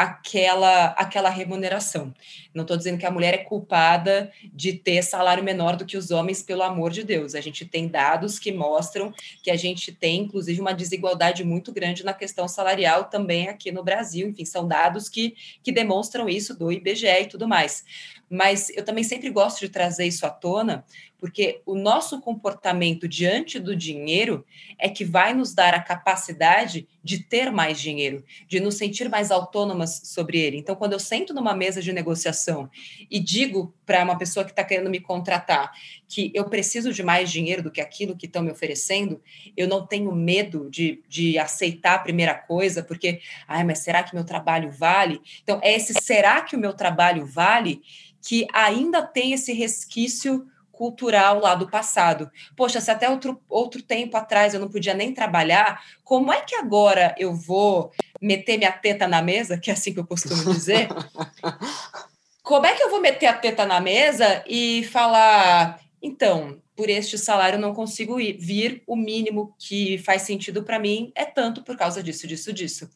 aquela, 0.00 0.86
aquela 0.96 1.28
remuneração. 1.28 2.14
Não 2.54 2.62
estou 2.62 2.74
dizendo 2.74 2.96
que 2.96 3.04
a 3.04 3.10
mulher 3.10 3.34
é 3.34 3.38
culpada 3.44 4.32
de 4.50 4.72
ter 4.72 5.02
salário 5.02 5.44
menor 5.44 5.76
do 5.76 5.84
que 5.84 5.94
os 5.94 6.10
homens, 6.10 6.42
pelo 6.42 6.62
amor 6.62 6.90
de 6.90 7.04
Deus. 7.04 7.34
A 7.34 7.40
gente 7.42 7.66
tem 7.66 7.86
dados 7.86 8.38
que 8.38 8.50
mostram 8.50 9.12
que 9.42 9.50
a 9.50 9.56
gente 9.56 9.92
tem, 9.92 10.22
inclusive, 10.22 10.58
uma 10.58 10.72
desigualdade 10.72 11.44
muito 11.44 11.70
grande 11.70 12.02
na 12.02 12.14
questão 12.14 12.48
salarial 12.48 13.04
também 13.04 13.48
aqui 13.48 13.70
no 13.70 13.84
Brasil. 13.84 14.26
Enfim, 14.26 14.46
são 14.46 14.66
dados 14.66 15.06
que, 15.06 15.34
que 15.62 15.70
demonstram 15.70 16.30
isso 16.30 16.58
do 16.58 16.72
IBGE 16.72 17.06
e 17.06 17.26
tudo 17.26 17.46
mais. 17.46 17.84
Mas 18.30 18.70
eu 18.70 18.84
também 18.84 19.04
sempre 19.04 19.28
gosto 19.28 19.60
de 19.60 19.68
trazer 19.68 20.06
isso 20.06 20.24
à 20.24 20.30
tona, 20.30 20.82
porque 21.20 21.60
o 21.66 21.74
nosso 21.74 22.20
comportamento 22.20 23.06
diante 23.06 23.58
do 23.58 23.76
dinheiro 23.76 24.44
é 24.78 24.88
que 24.88 25.04
vai 25.04 25.34
nos 25.34 25.54
dar 25.54 25.74
a 25.74 25.82
capacidade 25.82 26.88
de 27.04 27.22
ter 27.22 27.52
mais 27.52 27.78
dinheiro, 27.78 28.24
de 28.48 28.58
nos 28.58 28.76
sentir 28.76 29.08
mais 29.08 29.30
autônomas 29.30 30.00
sobre 30.04 30.38
ele. 30.38 30.56
Então, 30.56 30.74
quando 30.74 30.94
eu 30.94 30.98
sento 30.98 31.34
numa 31.34 31.54
mesa 31.54 31.82
de 31.82 31.92
negociação 31.92 32.70
e 33.10 33.20
digo 33.20 33.74
para 33.84 34.02
uma 34.02 34.16
pessoa 34.16 34.44
que 34.44 34.50
está 34.50 34.64
querendo 34.64 34.88
me 34.88 35.00
contratar 35.00 35.72
que 36.08 36.30
eu 36.34 36.44
preciso 36.46 36.92
de 36.92 37.02
mais 37.02 37.30
dinheiro 37.30 37.62
do 37.62 37.70
que 37.70 37.80
aquilo 37.80 38.16
que 38.16 38.26
estão 38.26 38.42
me 38.42 38.50
oferecendo, 38.50 39.20
eu 39.56 39.68
não 39.68 39.86
tenho 39.86 40.12
medo 40.12 40.68
de, 40.70 41.02
de 41.08 41.38
aceitar 41.38 41.94
a 41.94 41.98
primeira 41.98 42.34
coisa, 42.34 42.82
porque, 42.82 43.20
ai, 43.46 43.62
mas 43.62 43.80
será 43.80 44.02
que 44.02 44.14
meu 44.14 44.24
trabalho 44.24 44.70
vale? 44.70 45.20
Então, 45.42 45.60
é 45.62 45.76
esse 45.76 45.94
será 46.02 46.40
que 46.40 46.56
o 46.56 46.58
meu 46.58 46.72
trabalho 46.72 47.26
vale 47.26 47.82
que 48.22 48.46
ainda 48.52 49.02
tem 49.02 49.32
esse 49.32 49.52
resquício 49.52 50.46
cultural 50.80 51.40
lá 51.40 51.54
do 51.54 51.68
passado. 51.68 52.30
Poxa, 52.56 52.80
se 52.80 52.90
até 52.90 53.06
outro, 53.06 53.38
outro 53.46 53.82
tempo 53.82 54.16
atrás 54.16 54.54
eu 54.54 54.60
não 54.60 54.70
podia 54.70 54.94
nem 54.94 55.12
trabalhar, 55.12 55.84
como 56.02 56.32
é 56.32 56.40
que 56.40 56.54
agora 56.54 57.14
eu 57.18 57.34
vou 57.34 57.92
meter 58.18 58.56
minha 58.56 58.72
teta 58.72 59.06
na 59.06 59.20
mesa, 59.20 59.58
que 59.58 59.68
é 59.68 59.74
assim 59.74 59.92
que 59.92 60.00
eu 60.00 60.06
costumo 60.06 60.42
dizer? 60.42 60.88
como 62.42 62.64
é 62.64 62.74
que 62.74 62.82
eu 62.82 62.88
vou 62.88 62.98
meter 62.98 63.26
a 63.26 63.34
teta 63.34 63.66
na 63.66 63.78
mesa 63.78 64.42
e 64.48 64.82
falar, 64.84 65.78
então, 66.00 66.62
por 66.74 66.88
este 66.88 67.18
salário 67.18 67.58
eu 67.58 67.60
não 67.60 67.74
consigo 67.74 68.18
ir, 68.18 68.38
vir, 68.38 68.82
o 68.86 68.96
mínimo 68.96 69.54
que 69.58 69.98
faz 69.98 70.22
sentido 70.22 70.62
para 70.62 70.78
mim 70.78 71.12
é 71.14 71.26
tanto 71.26 71.62
por 71.62 71.76
causa 71.76 72.02
disso, 72.02 72.26
disso, 72.26 72.54
disso. 72.54 72.88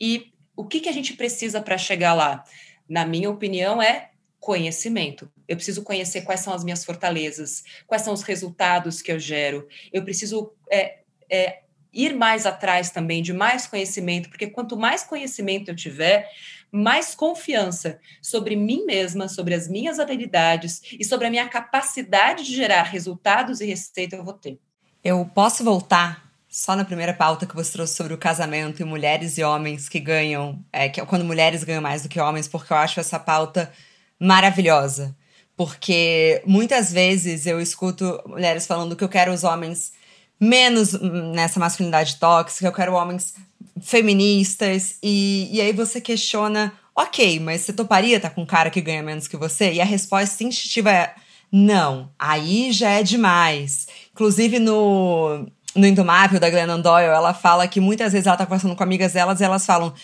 E 0.00 0.32
o 0.54 0.64
que, 0.64 0.78
que 0.78 0.88
a 0.88 0.92
gente 0.92 1.14
precisa 1.14 1.60
para 1.60 1.76
chegar 1.76 2.14
lá? 2.14 2.44
Na 2.88 3.04
minha 3.04 3.28
opinião, 3.28 3.82
é 3.82 4.10
conhecimento. 4.38 5.28
Eu 5.48 5.56
preciso 5.56 5.82
conhecer 5.82 6.22
quais 6.22 6.40
são 6.40 6.52
as 6.52 6.64
minhas 6.64 6.84
fortalezas, 6.84 7.62
quais 7.86 8.02
são 8.02 8.12
os 8.12 8.22
resultados 8.22 9.02
que 9.02 9.12
eu 9.12 9.18
gero. 9.18 9.66
Eu 9.92 10.04
preciso 10.04 10.52
é, 10.70 11.00
é, 11.30 11.60
ir 11.92 12.14
mais 12.14 12.46
atrás 12.46 12.90
também 12.90 13.22
de 13.22 13.32
mais 13.32 13.66
conhecimento, 13.66 14.28
porque 14.28 14.46
quanto 14.46 14.76
mais 14.76 15.02
conhecimento 15.02 15.70
eu 15.70 15.76
tiver, 15.76 16.28
mais 16.70 17.14
confiança 17.14 17.98
sobre 18.20 18.54
mim 18.54 18.84
mesma, 18.84 19.28
sobre 19.28 19.54
as 19.54 19.68
minhas 19.68 19.98
habilidades 19.98 20.82
e 20.98 21.04
sobre 21.04 21.26
a 21.26 21.30
minha 21.30 21.48
capacidade 21.48 22.44
de 22.44 22.54
gerar 22.54 22.82
resultados 22.82 23.60
e 23.60 23.66
receita 23.66 24.16
eu 24.16 24.24
vou 24.24 24.34
ter. 24.34 24.58
Eu 25.02 25.24
posso 25.34 25.64
voltar 25.64 26.26
só 26.48 26.74
na 26.74 26.84
primeira 26.84 27.14
pauta 27.14 27.46
que 27.46 27.54
você 27.54 27.72
trouxe 27.72 27.94
sobre 27.94 28.14
o 28.14 28.18
casamento 28.18 28.80
e 28.80 28.84
mulheres 28.84 29.38
e 29.38 29.42
homens 29.42 29.88
que 29.88 30.00
ganham, 30.00 30.64
é, 30.72 30.88
que, 30.88 31.04
quando 31.06 31.24
mulheres 31.24 31.62
ganham 31.64 31.82
mais 31.82 32.02
do 32.02 32.08
que 32.08 32.20
homens, 32.20 32.48
porque 32.48 32.72
eu 32.72 32.76
acho 32.76 32.98
essa 32.98 33.18
pauta 33.18 33.72
maravilhosa. 34.18 35.16
Porque 35.56 36.42
muitas 36.46 36.92
vezes 36.92 37.46
eu 37.46 37.60
escuto 37.60 38.20
mulheres 38.26 38.66
falando 38.66 38.94
que 38.94 39.02
eu 39.02 39.08
quero 39.08 39.32
os 39.32 39.42
homens 39.42 39.92
menos 40.38 40.92
nessa 41.32 41.58
masculinidade 41.58 42.16
tóxica, 42.16 42.66
eu 42.66 42.72
quero 42.72 42.92
homens 42.92 43.34
feministas, 43.80 44.96
e, 45.02 45.48
e 45.50 45.60
aí 45.60 45.72
você 45.72 46.00
questiona, 46.00 46.72
ok, 46.94 47.40
mas 47.40 47.62
você 47.62 47.72
toparia 47.72 48.16
estar 48.16 48.30
com 48.30 48.42
um 48.42 48.46
cara 48.46 48.70
que 48.70 48.80
ganha 48.80 49.02
menos 49.02 49.26
que 49.26 49.36
você? 49.36 49.72
E 49.72 49.80
a 49.80 49.84
resposta 49.84 50.44
instintiva 50.44 50.90
é 50.92 51.14
não, 51.50 52.10
aí 52.18 52.72
já 52.72 52.90
é 52.90 53.02
demais. 53.02 53.86
Inclusive 54.12 54.58
no, 54.58 55.46
no 55.74 55.86
Indomável 55.86 56.40
da 56.40 56.50
Glennon 56.50 56.80
Doyle, 56.80 57.08
ela 57.08 57.32
fala 57.32 57.68
que 57.68 57.80
muitas 57.80 58.12
vezes 58.12 58.26
ela 58.26 58.36
tá 58.36 58.44
conversando 58.44 58.74
com 58.74 58.82
amigas 58.82 59.12
delas 59.12 59.40
e 59.40 59.44
elas 59.44 59.64
falam: 59.64 59.94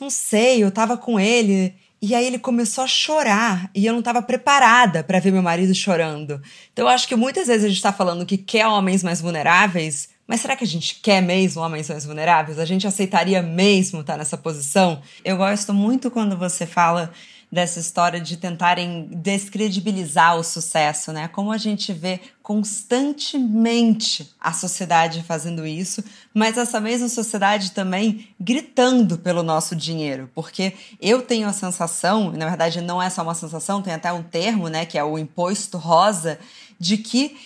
Não 0.00 0.08
sei, 0.08 0.62
eu 0.62 0.70
tava 0.70 0.96
com 0.96 1.18
ele. 1.18 1.74
E 2.04 2.16
aí 2.16 2.26
ele 2.26 2.38
começou 2.38 2.82
a 2.82 2.88
chorar 2.88 3.70
e 3.72 3.86
eu 3.86 3.92
não 3.92 4.00
estava 4.00 4.20
preparada 4.20 5.04
para 5.04 5.20
ver 5.20 5.30
meu 5.30 5.40
marido 5.40 5.72
chorando. 5.72 6.42
Então 6.72 6.86
eu 6.86 6.88
acho 6.88 7.06
que 7.06 7.14
muitas 7.14 7.46
vezes 7.46 7.64
a 7.64 7.68
gente 7.68 7.76
está 7.76 7.92
falando 7.92 8.26
que 8.26 8.36
quer 8.36 8.66
homens 8.66 9.04
mais 9.04 9.20
vulneráveis, 9.20 10.08
mas 10.26 10.40
será 10.40 10.56
que 10.56 10.64
a 10.64 10.66
gente 10.66 10.96
quer 11.00 11.22
mesmo 11.22 11.62
homens 11.62 11.88
mais 11.88 12.04
vulneráveis? 12.04 12.58
A 12.58 12.64
gente 12.64 12.88
aceitaria 12.88 13.40
mesmo 13.40 14.00
estar 14.00 14.14
tá 14.14 14.18
nessa 14.18 14.36
posição? 14.36 15.00
Eu 15.24 15.36
gosto 15.36 15.72
muito 15.72 16.10
quando 16.10 16.36
você 16.36 16.66
fala 16.66 17.12
dessa 17.52 17.78
história 17.78 18.18
de 18.18 18.38
tentarem 18.38 19.10
descredibilizar 19.12 20.38
o 20.38 20.42
sucesso, 20.42 21.12
né? 21.12 21.28
Como 21.28 21.52
a 21.52 21.58
gente 21.58 21.92
vê 21.92 22.18
constantemente 22.42 24.34
a 24.40 24.54
sociedade 24.54 25.22
fazendo 25.22 25.66
isso, 25.66 26.02
mas 26.32 26.56
essa 26.56 26.80
mesma 26.80 27.10
sociedade 27.10 27.72
também 27.72 28.26
gritando 28.40 29.18
pelo 29.18 29.42
nosso 29.42 29.76
dinheiro, 29.76 30.30
porque 30.34 30.72
eu 30.98 31.20
tenho 31.20 31.46
a 31.46 31.52
sensação, 31.52 32.32
na 32.32 32.48
verdade 32.48 32.80
não 32.80 33.02
é 33.02 33.10
só 33.10 33.22
uma 33.22 33.34
sensação, 33.34 33.82
tem 33.82 33.92
até 33.92 34.10
um 34.10 34.22
termo, 34.22 34.68
né, 34.68 34.86
que 34.86 34.96
é 34.96 35.04
o 35.04 35.18
imposto 35.18 35.76
rosa, 35.76 36.38
de 36.80 36.96
que 36.96 37.36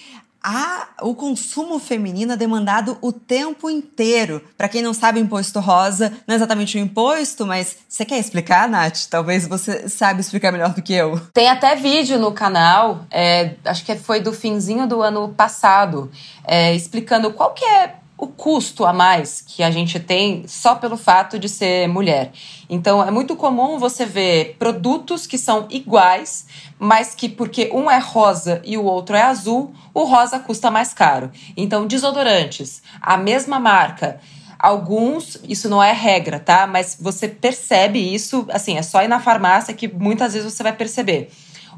a, 0.48 0.86
o 1.02 1.12
consumo 1.12 1.80
feminino 1.80 2.34
é 2.34 2.36
demandado 2.36 2.96
o 3.00 3.10
tempo 3.10 3.68
inteiro. 3.68 4.40
Para 4.56 4.68
quem 4.68 4.80
não 4.80 4.94
sabe, 4.94 5.18
imposto 5.18 5.58
rosa 5.58 6.12
não 6.24 6.34
é 6.34 6.36
exatamente 6.36 6.78
um 6.78 6.82
imposto, 6.82 7.44
mas 7.44 7.78
você 7.88 8.04
quer 8.04 8.20
explicar, 8.20 8.68
Nath? 8.68 9.08
Talvez 9.10 9.48
você 9.48 9.88
saiba 9.88 10.20
explicar 10.20 10.52
melhor 10.52 10.72
do 10.72 10.80
que 10.80 10.94
eu. 10.94 11.18
Tem 11.34 11.48
até 11.48 11.74
vídeo 11.74 12.16
no 12.20 12.30
canal, 12.30 13.04
é, 13.10 13.54
acho 13.64 13.84
que 13.84 13.96
foi 13.96 14.20
do 14.20 14.32
finzinho 14.32 14.86
do 14.86 15.02
ano 15.02 15.30
passado, 15.30 16.12
é, 16.44 16.72
explicando 16.76 17.32
qual 17.32 17.52
que 17.52 17.64
é 17.64 17.96
o 18.18 18.26
custo 18.26 18.84
a 18.86 18.92
mais 18.92 19.42
que 19.42 19.62
a 19.62 19.70
gente 19.70 20.00
tem 20.00 20.44
só 20.46 20.74
pelo 20.74 20.96
fato 20.96 21.38
de 21.38 21.48
ser 21.48 21.86
mulher. 21.88 22.32
Então 22.68 23.02
é 23.02 23.10
muito 23.10 23.36
comum 23.36 23.78
você 23.78 24.06
ver 24.06 24.56
produtos 24.58 25.26
que 25.26 25.36
são 25.36 25.66
iguais, 25.68 26.46
mas 26.78 27.14
que 27.14 27.28
porque 27.28 27.70
um 27.72 27.90
é 27.90 27.98
rosa 27.98 28.62
e 28.64 28.78
o 28.78 28.84
outro 28.84 29.16
é 29.16 29.22
azul, 29.22 29.72
o 29.92 30.04
rosa 30.04 30.38
custa 30.38 30.70
mais 30.70 30.94
caro. 30.94 31.30
Então 31.56 31.86
desodorantes, 31.86 32.82
a 33.02 33.18
mesma 33.18 33.60
marca, 33.60 34.18
alguns, 34.58 35.38
isso 35.46 35.68
não 35.68 35.82
é 35.82 35.92
regra, 35.92 36.40
tá? 36.40 36.66
Mas 36.66 36.96
você 36.98 37.28
percebe 37.28 37.98
isso, 37.98 38.46
assim, 38.50 38.78
é 38.78 38.82
só 38.82 39.02
ir 39.02 39.08
na 39.08 39.20
farmácia 39.20 39.74
que 39.74 39.86
muitas 39.86 40.32
vezes 40.32 40.50
você 40.50 40.62
vai 40.62 40.72
perceber. 40.72 41.30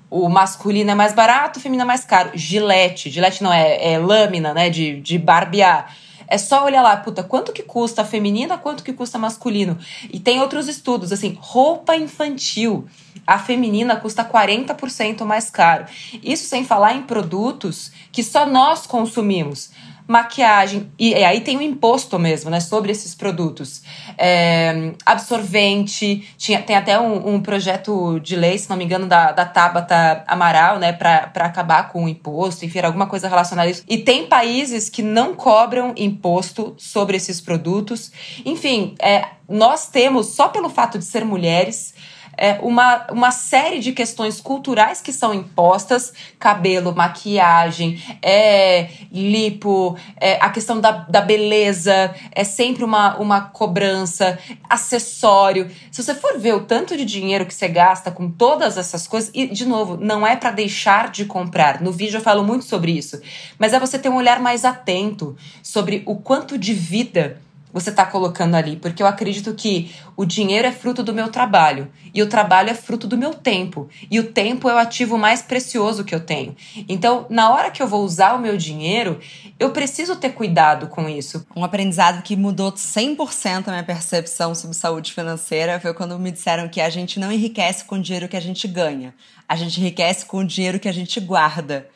O 0.08 0.28
masculino 0.28 0.90
é 0.90 0.94
mais 0.94 1.12
barato, 1.12 1.58
o 1.58 1.62
feminino 1.62 1.82
é 1.82 1.86
mais 1.86 2.04
caro. 2.04 2.30
Gilete, 2.32 3.10
gilete 3.10 3.42
não 3.42 3.52
é, 3.52 3.92
é 3.92 3.98
lâmina, 3.98 4.54
né, 4.54 4.70
de, 4.70 5.00
de 5.00 5.18
barbear 5.18 5.92
é 6.28 6.36
só 6.36 6.64
olhar 6.64 6.82
lá, 6.82 6.96
puta, 6.98 7.22
quanto 7.22 7.52
que 7.52 7.62
custa 7.62 8.04
feminina, 8.04 8.58
quanto 8.58 8.84
que 8.84 8.92
custa 8.92 9.18
masculino. 9.18 9.78
E 10.12 10.20
tem 10.20 10.40
outros 10.40 10.68
estudos, 10.68 11.10
assim, 11.10 11.36
roupa 11.40 11.96
infantil. 11.96 12.86
A 13.26 13.38
feminina 13.38 13.96
custa 13.96 14.24
40% 14.24 15.24
mais 15.24 15.50
caro. 15.50 15.86
Isso 16.22 16.46
sem 16.46 16.64
falar 16.64 16.94
em 16.94 17.02
produtos 17.02 17.90
que 18.12 18.22
só 18.22 18.46
nós 18.46 18.86
consumimos 18.86 19.70
maquiagem, 20.08 20.90
e, 20.98 21.10
e, 21.10 21.22
aí 21.22 21.42
tem 21.42 21.58
o 21.58 21.60
imposto 21.60 22.18
mesmo, 22.18 22.50
né, 22.50 22.60
sobre 22.60 22.90
esses 22.90 23.14
produtos. 23.14 23.82
É, 24.16 24.92
absorvente, 25.04 26.26
tinha, 26.38 26.62
tem 26.62 26.74
até 26.74 26.98
um, 26.98 27.34
um, 27.34 27.40
projeto 27.42 28.18
de 28.20 28.34
lei, 28.34 28.56
se 28.56 28.70
não 28.70 28.76
me 28.78 28.84
engano, 28.86 29.06
da, 29.06 29.32
da 29.32 29.44
Tabata 29.44 30.24
Amaral, 30.26 30.78
né, 30.78 30.94
para 30.94 31.30
acabar 31.34 31.90
com 31.90 32.06
o 32.06 32.08
imposto, 32.08 32.64
enfim, 32.64 32.80
alguma 32.80 33.06
coisa 33.06 33.28
relacionada 33.28 33.68
a 33.68 33.70
isso. 33.70 33.84
E 33.86 33.98
tem 33.98 34.26
países 34.26 34.88
que 34.88 35.02
não 35.02 35.34
cobram 35.34 35.92
imposto 35.94 36.74
sobre 36.78 37.18
esses 37.18 37.38
produtos. 37.38 38.10
Enfim, 38.46 38.94
é, 39.00 39.26
nós 39.46 39.88
temos, 39.88 40.28
só 40.28 40.48
pelo 40.48 40.70
fato 40.70 40.98
de 40.98 41.04
ser 41.04 41.22
mulheres, 41.22 41.92
é, 42.38 42.58
uma, 42.62 43.06
uma 43.10 43.30
série 43.32 43.80
de 43.80 43.92
questões 43.92 44.40
culturais 44.40 45.00
que 45.02 45.12
são 45.12 45.34
impostas: 45.34 46.12
cabelo, 46.38 46.94
maquiagem, 46.94 48.02
é, 48.22 48.88
lipo, 49.12 49.96
é, 50.16 50.38
a 50.40 50.48
questão 50.48 50.80
da, 50.80 50.92
da 50.92 51.20
beleza, 51.20 52.14
é 52.30 52.44
sempre 52.44 52.84
uma, 52.84 53.16
uma 53.18 53.40
cobrança, 53.40 54.38
acessório. 54.70 55.68
Se 55.90 56.02
você 56.02 56.14
for 56.14 56.38
ver 56.38 56.54
o 56.54 56.60
tanto 56.60 56.96
de 56.96 57.04
dinheiro 57.04 57.44
que 57.44 57.54
você 57.54 57.68
gasta 57.68 58.10
com 58.10 58.30
todas 58.30 58.78
essas 58.78 59.06
coisas, 59.08 59.30
e 59.34 59.48
de 59.48 59.66
novo, 59.66 59.96
não 59.96 60.26
é 60.26 60.36
para 60.36 60.52
deixar 60.52 61.10
de 61.10 61.24
comprar. 61.24 61.80
No 61.80 61.90
vídeo 61.90 62.18
eu 62.18 62.22
falo 62.22 62.44
muito 62.44 62.64
sobre 62.64 62.92
isso, 62.92 63.20
mas 63.58 63.72
é 63.72 63.80
você 63.80 63.98
ter 63.98 64.08
um 64.08 64.16
olhar 64.16 64.40
mais 64.40 64.64
atento 64.64 65.36
sobre 65.62 66.02
o 66.06 66.14
quanto 66.16 66.56
de 66.56 66.72
vida 66.72 67.40
você 67.72 67.90
está 67.90 68.04
colocando 68.06 68.54
ali, 68.54 68.76
porque 68.76 69.02
eu 69.02 69.06
acredito 69.06 69.54
que 69.54 69.94
o 70.16 70.24
dinheiro 70.24 70.66
é 70.66 70.72
fruto 70.72 71.02
do 71.02 71.14
meu 71.14 71.28
trabalho 71.28 71.90
e 72.14 72.22
o 72.22 72.28
trabalho 72.28 72.70
é 72.70 72.74
fruto 72.74 73.06
do 73.06 73.16
meu 73.16 73.34
tempo 73.34 73.88
e 74.10 74.18
o 74.18 74.32
tempo 74.32 74.68
é 74.68 74.74
o 74.74 74.78
ativo 74.78 75.18
mais 75.18 75.42
precioso 75.42 76.04
que 76.04 76.14
eu 76.14 76.20
tenho. 76.20 76.56
Então, 76.88 77.26
na 77.28 77.50
hora 77.50 77.70
que 77.70 77.82
eu 77.82 77.86
vou 77.86 78.02
usar 78.02 78.34
o 78.34 78.38
meu 78.38 78.56
dinheiro, 78.56 79.18
eu 79.58 79.70
preciso 79.70 80.16
ter 80.16 80.30
cuidado 80.30 80.88
com 80.88 81.08
isso. 81.08 81.46
Um 81.54 81.64
aprendizado 81.64 82.22
que 82.22 82.36
mudou 82.36 82.72
100% 82.72 83.68
a 83.68 83.70
minha 83.70 83.84
percepção 83.84 84.54
sobre 84.54 84.76
saúde 84.76 85.12
financeira 85.12 85.78
foi 85.80 85.92
quando 85.92 86.18
me 86.18 86.30
disseram 86.30 86.68
que 86.68 86.80
a 86.80 86.88
gente 86.88 87.20
não 87.20 87.30
enriquece 87.30 87.84
com 87.84 87.96
o 87.96 88.02
dinheiro 88.02 88.28
que 88.28 88.36
a 88.36 88.40
gente 88.40 88.66
ganha, 88.66 89.14
a 89.48 89.56
gente 89.56 89.80
enriquece 89.80 90.26
com 90.26 90.38
o 90.38 90.46
dinheiro 90.46 90.80
que 90.80 90.88
a 90.88 90.92
gente 90.92 91.20
guarda. 91.20 91.88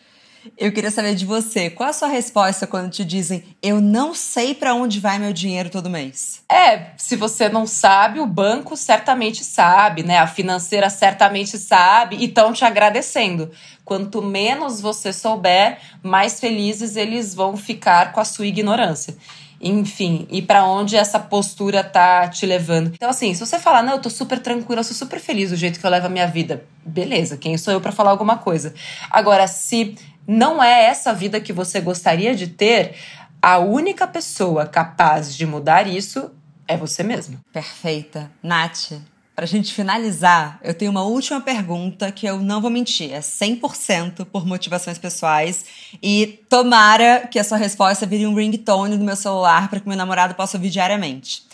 Eu 0.59 0.73
queria 0.73 0.91
saber 0.91 1.15
de 1.15 1.25
você, 1.25 1.71
qual 1.71 1.91
a 1.91 1.93
sua 1.93 2.09
resposta 2.09 2.67
quando 2.67 2.91
te 2.91 3.05
dizem 3.05 3.45
eu 3.63 3.81
não 3.81 4.15
sei 4.15 4.55
para 4.55 4.75
onde 4.75 4.99
vai 4.99 5.19
meu 5.19 5.33
dinheiro 5.33 5.71
todo 5.71 5.89
mês? 5.89 6.43
É, 6.51 6.91
se 6.97 7.15
você 7.15 7.49
não 7.49 7.67
sabe, 7.67 8.19
o 8.19 8.27
banco 8.27 8.77
certamente 8.77 9.45
sabe, 9.45 10.03
né? 10.03 10.19
A 10.19 10.27
financeira 10.27 10.91
certamente 10.91 11.57
sabe 11.59 12.17
e 12.17 12.25
estão 12.25 12.53
te 12.53 12.65
agradecendo. 12.65 13.51
Quanto 13.85 14.21
menos 14.21 14.81
você 14.81 15.13
souber, 15.13 15.79
mais 16.03 16.41
felizes 16.41 16.97
eles 16.97 17.35
vão 17.35 17.57
ficar 17.57 18.13
com 18.13 18.21
a 18.21 18.25
sua 18.25 18.47
ignorância 18.47 19.17
enfim, 19.63 20.27
e 20.29 20.43
para 20.43 20.65
onde 20.65 20.97
essa 20.97 21.21
postura 21.21 21.85
tá 21.85 22.27
te 22.27 22.45
levando. 22.45 22.91
Então, 22.93 23.09
assim, 23.09 23.33
se 23.33 23.39
você 23.39 23.61
falar, 23.61 23.81
não, 23.81 23.93
eu 23.93 24.01
tô 24.01 24.11
super 24.11 24.41
tranquila, 24.41 24.81
eu 24.81 24.85
sou 24.85 24.97
super 24.97 25.21
feliz 25.21 25.51
do 25.51 25.57
jeito 25.57 25.79
que 25.79 25.87
eu 25.87 25.91
levo 25.91 26.07
a 26.07 26.11
minha 26.11 26.27
vida, 26.27 26.65
beleza, 26.85 27.37
quem 27.37 27.57
sou 27.57 27.73
eu 27.73 27.81
para 27.81 27.93
falar 27.93 28.11
alguma 28.11 28.37
coisa? 28.37 28.75
Agora, 29.09 29.47
se 29.47 29.95
não 30.27 30.63
é 30.63 30.85
essa 30.85 31.13
vida 31.13 31.41
que 31.41 31.53
você 31.53 31.81
gostaria 31.81 32.35
de 32.35 32.47
ter, 32.47 32.95
a 33.41 33.59
única 33.59 34.07
pessoa 34.07 34.67
capaz 34.67 35.35
de 35.35 35.45
mudar 35.45 35.87
isso 35.87 36.31
é 36.69 36.77
você 36.77 37.03
mesmo. 37.03 37.39
Perfeita. 37.53 38.31
Nath, 38.43 38.93
para 39.35 39.45
a 39.45 39.49
gente 39.49 39.73
finalizar, 39.73 40.61
eu 40.63 40.75
tenho 40.75 40.91
uma 40.91 41.03
última 41.05 41.41
pergunta 41.41 42.13
que 42.13 42.27
eu 42.27 42.39
não 42.39 42.61
vou 42.61 42.71
mentir, 42.71 43.13
é 43.13 43.21
100% 43.21 44.27
por 44.27 44.47
motivações 44.47 44.99
pessoais 44.99 45.65
e 46.03 46.41
tomara 46.49 47.27
que 47.31 47.39
a 47.39 47.45
sua 47.45 47.57
resposta 47.57 48.07
vire 48.07 48.27
um 48.27 48.35
ringtone 48.35 48.97
no 48.97 49.05
meu 49.05 49.17
celular 49.17 49.69
para 49.69 49.81
que 49.81 49.89
meu 49.89 49.97
namorado 49.97 50.35
possa 50.35 50.57
ouvir 50.57 50.71
diariamente. 50.71 51.45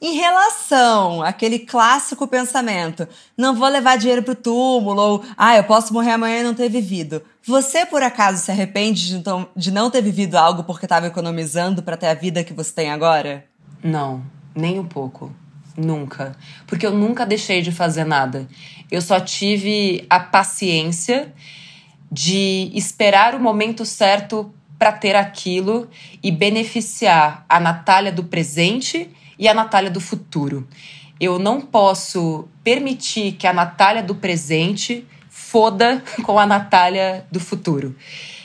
Em 0.00 0.14
relação 0.14 1.22
àquele 1.22 1.58
clássico 1.58 2.28
pensamento, 2.28 3.08
não 3.36 3.52
vou 3.52 3.68
levar 3.68 3.98
dinheiro 3.98 4.22
pro 4.22 4.36
túmulo, 4.36 5.02
ou 5.02 5.24
ah, 5.36 5.56
eu 5.56 5.64
posso 5.64 5.92
morrer 5.92 6.12
amanhã 6.12 6.40
e 6.40 6.44
não 6.44 6.54
ter 6.54 6.68
vivido. 6.68 7.20
Você, 7.44 7.84
por 7.84 8.00
acaso, 8.00 8.44
se 8.44 8.50
arrepende 8.50 9.20
de, 9.56 9.70
não 9.72 9.90
ter 9.90 10.00
vivido 10.00 10.36
algo 10.36 10.62
porque 10.62 10.86
estava 10.86 11.08
economizando 11.08 11.82
para 11.82 11.96
ter 11.96 12.06
a 12.06 12.14
vida 12.14 12.44
que 12.44 12.52
você 12.52 12.72
tem 12.72 12.90
agora? 12.90 13.44
Não, 13.82 14.22
nem 14.54 14.78
um 14.78 14.86
pouco. 14.86 15.34
Nunca. 15.76 16.36
Porque 16.66 16.86
eu 16.86 16.92
nunca 16.92 17.26
deixei 17.26 17.60
de 17.60 17.72
fazer 17.72 18.04
nada. 18.04 18.46
Eu 18.90 19.02
só 19.02 19.18
tive 19.18 20.06
a 20.08 20.20
paciência 20.20 21.32
de 22.10 22.70
esperar 22.72 23.34
o 23.34 23.40
momento 23.40 23.84
certo 23.84 24.52
para 24.78 24.92
ter 24.92 25.16
aquilo 25.16 25.88
e 26.22 26.30
beneficiar 26.30 27.44
a 27.48 27.58
Natália 27.58 28.12
do 28.12 28.24
presente 28.24 29.10
e 29.38 29.48
a 29.48 29.54
Natália 29.54 29.90
do 29.90 30.00
futuro. 30.00 30.66
Eu 31.20 31.38
não 31.38 31.60
posso 31.60 32.48
permitir 32.62 33.32
que 33.32 33.46
a 33.46 33.52
Natália 33.52 34.02
do 34.02 34.14
presente 34.14 35.06
foda 35.28 36.02
com 36.22 36.38
a 36.38 36.46
Natália 36.46 37.26
do 37.30 37.40
futuro. 37.40 37.94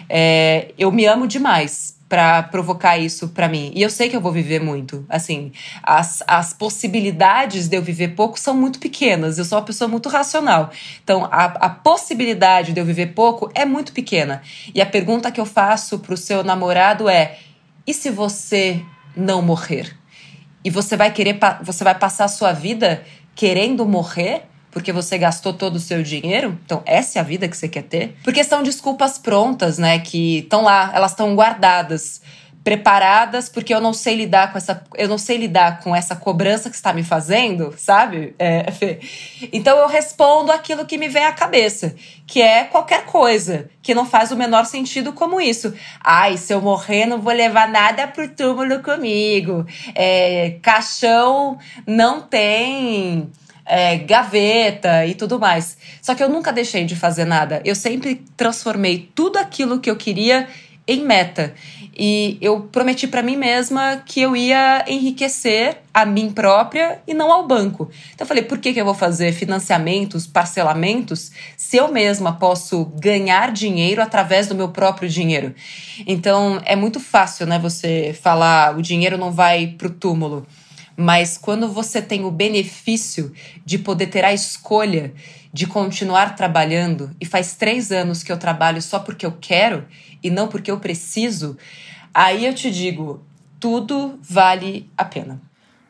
É, 0.09 0.73
eu 0.77 0.91
me 0.91 1.05
amo 1.05 1.27
demais 1.27 1.93
para 2.13 2.43
provocar 2.43 2.97
isso 2.97 3.29
para 3.29 3.47
mim. 3.47 3.71
E 3.73 3.81
eu 3.81 3.89
sei 3.89 4.07
que 4.07 4.15
eu 4.15 4.21
vou 4.21 4.31
viver 4.31 4.61
muito. 4.61 5.03
Assim, 5.09 5.51
as, 5.81 6.21
as 6.27 6.53
possibilidades 6.53 7.67
de 7.67 7.75
eu 7.75 7.81
viver 7.81 8.09
pouco 8.09 8.39
são 8.39 8.53
muito 8.53 8.77
pequenas. 8.77 9.39
Eu 9.39 9.45
sou 9.45 9.57
uma 9.57 9.65
pessoa 9.65 9.87
muito 9.87 10.09
racional. 10.09 10.69
Então, 11.03 11.25
a, 11.25 11.45
a 11.45 11.69
possibilidade 11.69 12.71
de 12.71 12.79
eu 12.79 12.85
viver 12.85 13.07
pouco 13.07 13.49
é 13.55 13.65
muito 13.65 13.91
pequena. 13.93 14.43
E 14.75 14.79
a 14.79 14.85
pergunta 14.85 15.31
que 15.31 15.41
eu 15.41 15.45
faço 15.45 15.97
pro 15.97 16.15
seu 16.15 16.43
namorado 16.43 17.09
é: 17.09 17.39
e 17.87 17.93
se 17.95 18.11
você 18.11 18.79
não 19.17 19.41
morrer? 19.41 19.97
E 20.63 20.69
você 20.69 20.95
vai 20.95 21.11
querer, 21.11 21.37
você 21.61 21.83
vai 21.83 21.95
passar 21.95 22.25
a 22.25 22.29
sua 22.29 22.53
vida 22.53 23.03
querendo 23.35 23.85
morrer? 23.85 24.43
porque 24.73 24.91
você 24.91 25.19
gastou 25.19 25.53
todo 25.53 25.75
o 25.75 25.79
seu 25.79 26.01
dinheiro? 26.01 26.57
Então, 26.65 26.81
essa 26.83 27.19
é 27.19 27.21
a 27.21 27.23
vida 27.23 27.47
que 27.47 27.55
você 27.55 27.69
quer 27.69 27.83
ter? 27.83 28.17
Porque 28.23 28.43
são 28.43 28.63
desculpas 28.63 29.19
prontas, 29.19 29.77
né? 29.77 29.99
Que 29.99 30.39
estão 30.39 30.63
lá, 30.63 30.91
elas 30.95 31.11
estão 31.11 31.35
guardadas, 31.35 32.21
preparadas, 32.63 33.49
porque 33.49 33.73
eu 33.73 33.81
não 33.81 33.91
sei 33.91 34.15
lidar 34.15 34.51
com 34.51 34.57
essa. 34.57 34.83
Eu 34.95 35.09
não 35.09 35.17
sei 35.17 35.37
lidar 35.37 35.81
com 35.81 35.93
essa 35.93 36.15
cobrança 36.15 36.69
que 36.69 36.75
está 36.75 36.93
me 36.93 37.03
fazendo, 37.03 37.73
sabe? 37.77 38.33
É, 38.39 38.65
então 39.51 39.77
eu 39.77 39.87
respondo 39.87 40.51
aquilo 40.51 40.85
que 40.85 40.97
me 40.97 41.09
vem 41.09 41.25
à 41.25 41.33
cabeça, 41.33 41.93
que 42.25 42.41
é 42.41 42.63
qualquer 42.63 43.05
coisa 43.05 43.69
que 43.81 43.93
não 43.93 44.05
faz 44.05 44.31
o 44.31 44.37
menor 44.37 44.65
sentido 44.65 45.11
como 45.11 45.41
isso. 45.41 45.73
Ai, 45.99 46.37
se 46.37 46.53
eu 46.53 46.61
morrer, 46.61 47.05
não 47.05 47.19
vou 47.19 47.33
levar 47.33 47.67
nada 47.67 48.07
pro 48.07 48.29
túmulo 48.29 48.81
comigo. 48.81 49.65
É, 49.93 50.57
caixão 50.61 51.57
não 51.85 52.21
tem 52.21 53.29
é, 53.65 53.97
gaveta 53.97 55.05
e 55.05 55.15
tudo 55.15 55.37
mais. 55.37 55.77
Só 56.01 56.15
que 56.15 56.23
eu 56.23 56.29
nunca 56.29 56.53
deixei 56.53 56.85
de 56.85 56.95
fazer 56.95 57.25
nada. 57.25 57.61
Eu 57.65 57.75
sempre 57.75 58.23
transformei 58.37 59.09
tudo 59.13 59.37
aquilo 59.37 59.79
que 59.79 59.89
eu 59.89 59.97
queria 59.97 60.47
em 60.87 61.01
meta. 61.01 61.53
E 61.95 62.37
eu 62.41 62.61
prometi 62.61 63.07
para 63.07 63.21
mim 63.21 63.35
mesma 63.35 63.97
que 63.97 64.19
eu 64.21 64.35
ia 64.35 64.83
enriquecer 64.87 65.77
a 65.93 66.05
mim 66.05 66.31
própria 66.31 66.99
e 67.07 67.13
não 67.13 67.31
ao 67.31 67.47
banco. 67.47 67.89
Então 68.13 68.25
eu 68.25 68.27
falei, 68.27 68.43
por 68.43 68.57
que, 68.57 68.73
que 68.73 68.81
eu 68.81 68.85
vou 68.85 68.95
fazer 68.95 69.31
financiamentos, 69.31 70.25
parcelamentos, 70.25 71.31
se 71.55 71.77
eu 71.77 71.91
mesma 71.91 72.33
posso 72.33 72.85
ganhar 72.99 73.51
dinheiro 73.51 74.01
através 74.01 74.47
do 74.47 74.55
meu 74.55 74.69
próprio 74.69 75.07
dinheiro? 75.07 75.53
Então 76.07 76.59
é 76.65 76.75
muito 76.75 76.99
fácil, 76.99 77.45
né, 77.45 77.59
você 77.59 78.17
falar 78.19 78.75
o 78.75 78.81
dinheiro 78.81 79.17
não 79.17 79.31
vai 79.31 79.67
pro 79.67 79.89
túmulo. 79.89 80.47
Mas 80.95 81.37
quando 81.37 81.67
você 81.67 82.01
tem 82.01 82.23
o 82.23 82.31
benefício 82.31 83.31
de 83.65 83.77
poder 83.79 84.07
ter 84.07 84.23
a 84.23 84.33
escolha 84.33 85.13
de 85.53 85.67
continuar 85.67 86.35
trabalhando, 86.35 87.15
e 87.21 87.25
faz 87.25 87.55
três 87.55 87.91
anos 87.91 88.23
que 88.23 88.31
eu 88.31 88.37
trabalho 88.37 88.81
só 88.81 88.97
porque 88.97 89.23
eu 89.23 89.37
quero 89.39 89.87
e 90.23 90.31
não 90.31 90.47
porque 90.47 90.71
eu 90.71 90.79
preciso, 90.79 91.55
aí 92.11 92.45
eu 92.45 92.55
te 92.55 92.71
digo: 92.71 93.23
tudo 93.59 94.19
vale 94.21 94.89
a 94.97 95.05
pena. 95.05 95.39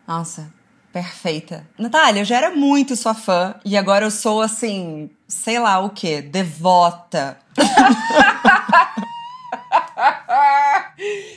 Nossa, 0.06 0.54
perfeita. 0.91 1.65
Natália, 1.80 2.21
eu 2.21 2.26
já 2.26 2.36
era 2.36 2.52
muito 2.54 2.95
sua 2.95 3.13
fã 3.13 3.56
e 3.63 3.78
agora 3.78 4.06
eu 4.06 4.12
sou 4.12 4.41
assim, 4.41 5.10
sei 5.28 5.58
lá 5.60 5.80
o 5.80 5.91
que, 5.91 6.21
devota. 6.21 7.38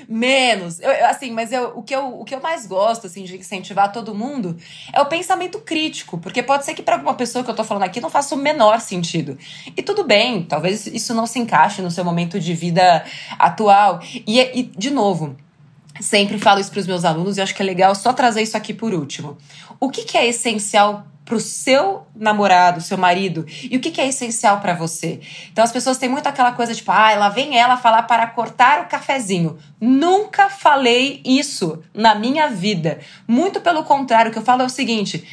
Menos. 0.08 0.80
Eu, 0.80 0.90
assim, 1.06 1.30
mas 1.30 1.52
eu, 1.52 1.72
o, 1.76 1.82
que 1.82 1.94
eu, 1.94 2.20
o 2.20 2.24
que 2.24 2.34
eu 2.34 2.40
mais 2.40 2.66
gosto, 2.66 3.06
assim, 3.06 3.24
de 3.24 3.36
incentivar 3.36 3.92
todo 3.92 4.14
mundo 4.14 4.56
é 4.92 5.00
o 5.00 5.06
pensamento 5.06 5.58
crítico. 5.58 6.18
Porque 6.18 6.42
pode 6.42 6.64
ser 6.64 6.74
que 6.74 6.82
para 6.82 6.96
alguma 6.96 7.14
pessoa 7.14 7.44
que 7.44 7.50
eu 7.50 7.54
tô 7.54 7.64
falando 7.64 7.84
aqui 7.84 8.00
não 8.00 8.10
faça 8.10 8.34
o 8.34 8.38
menor 8.38 8.80
sentido. 8.80 9.38
E 9.76 9.82
tudo 9.82 10.04
bem, 10.04 10.42
talvez 10.42 10.86
isso 10.86 11.14
não 11.14 11.26
se 11.26 11.38
encaixe 11.38 11.82
no 11.82 11.90
seu 11.90 12.04
momento 12.04 12.38
de 12.38 12.54
vida 12.54 13.04
atual. 13.38 14.00
E, 14.26 14.40
e 14.40 14.62
de 14.62 14.90
novo, 14.90 15.36
sempre 16.00 16.38
falo 16.38 16.60
isso 16.60 16.70
para 16.70 16.80
os 16.80 16.86
meus 16.86 17.04
alunos 17.04 17.36
e 17.36 17.40
acho 17.40 17.54
que 17.54 17.62
é 17.62 17.64
legal 17.64 17.94
só 17.94 18.12
trazer 18.12 18.42
isso 18.42 18.56
aqui 18.56 18.72
por 18.74 18.94
último. 18.94 19.36
O 19.78 19.90
que, 19.90 20.04
que 20.04 20.16
é 20.16 20.26
essencial 20.26 21.06
pro 21.26 21.40
seu 21.40 22.06
namorado, 22.14 22.80
seu 22.80 22.96
marido, 22.96 23.44
e 23.68 23.76
o 23.76 23.80
que, 23.80 23.90
que 23.90 24.00
é 24.00 24.06
essencial 24.06 24.60
para 24.60 24.74
você. 24.74 25.20
Então 25.52 25.64
as 25.64 25.72
pessoas 25.72 25.98
têm 25.98 26.08
muito 26.08 26.28
aquela 26.28 26.52
coisa 26.52 26.72
tipo, 26.72 26.92
ah, 26.92 27.14
lá 27.16 27.28
vem 27.28 27.58
ela 27.58 27.76
falar 27.76 28.04
para 28.04 28.26
cortar 28.28 28.82
o 28.82 28.86
cafezinho. 28.86 29.58
Nunca 29.80 30.48
falei 30.48 31.20
isso 31.24 31.82
na 31.92 32.14
minha 32.14 32.48
vida. 32.48 33.00
Muito 33.26 33.60
pelo 33.60 33.82
contrário, 33.82 34.30
o 34.30 34.32
que 34.32 34.38
eu 34.38 34.44
falo 34.44 34.62
é 34.62 34.66
o 34.66 34.70
seguinte: 34.70 35.26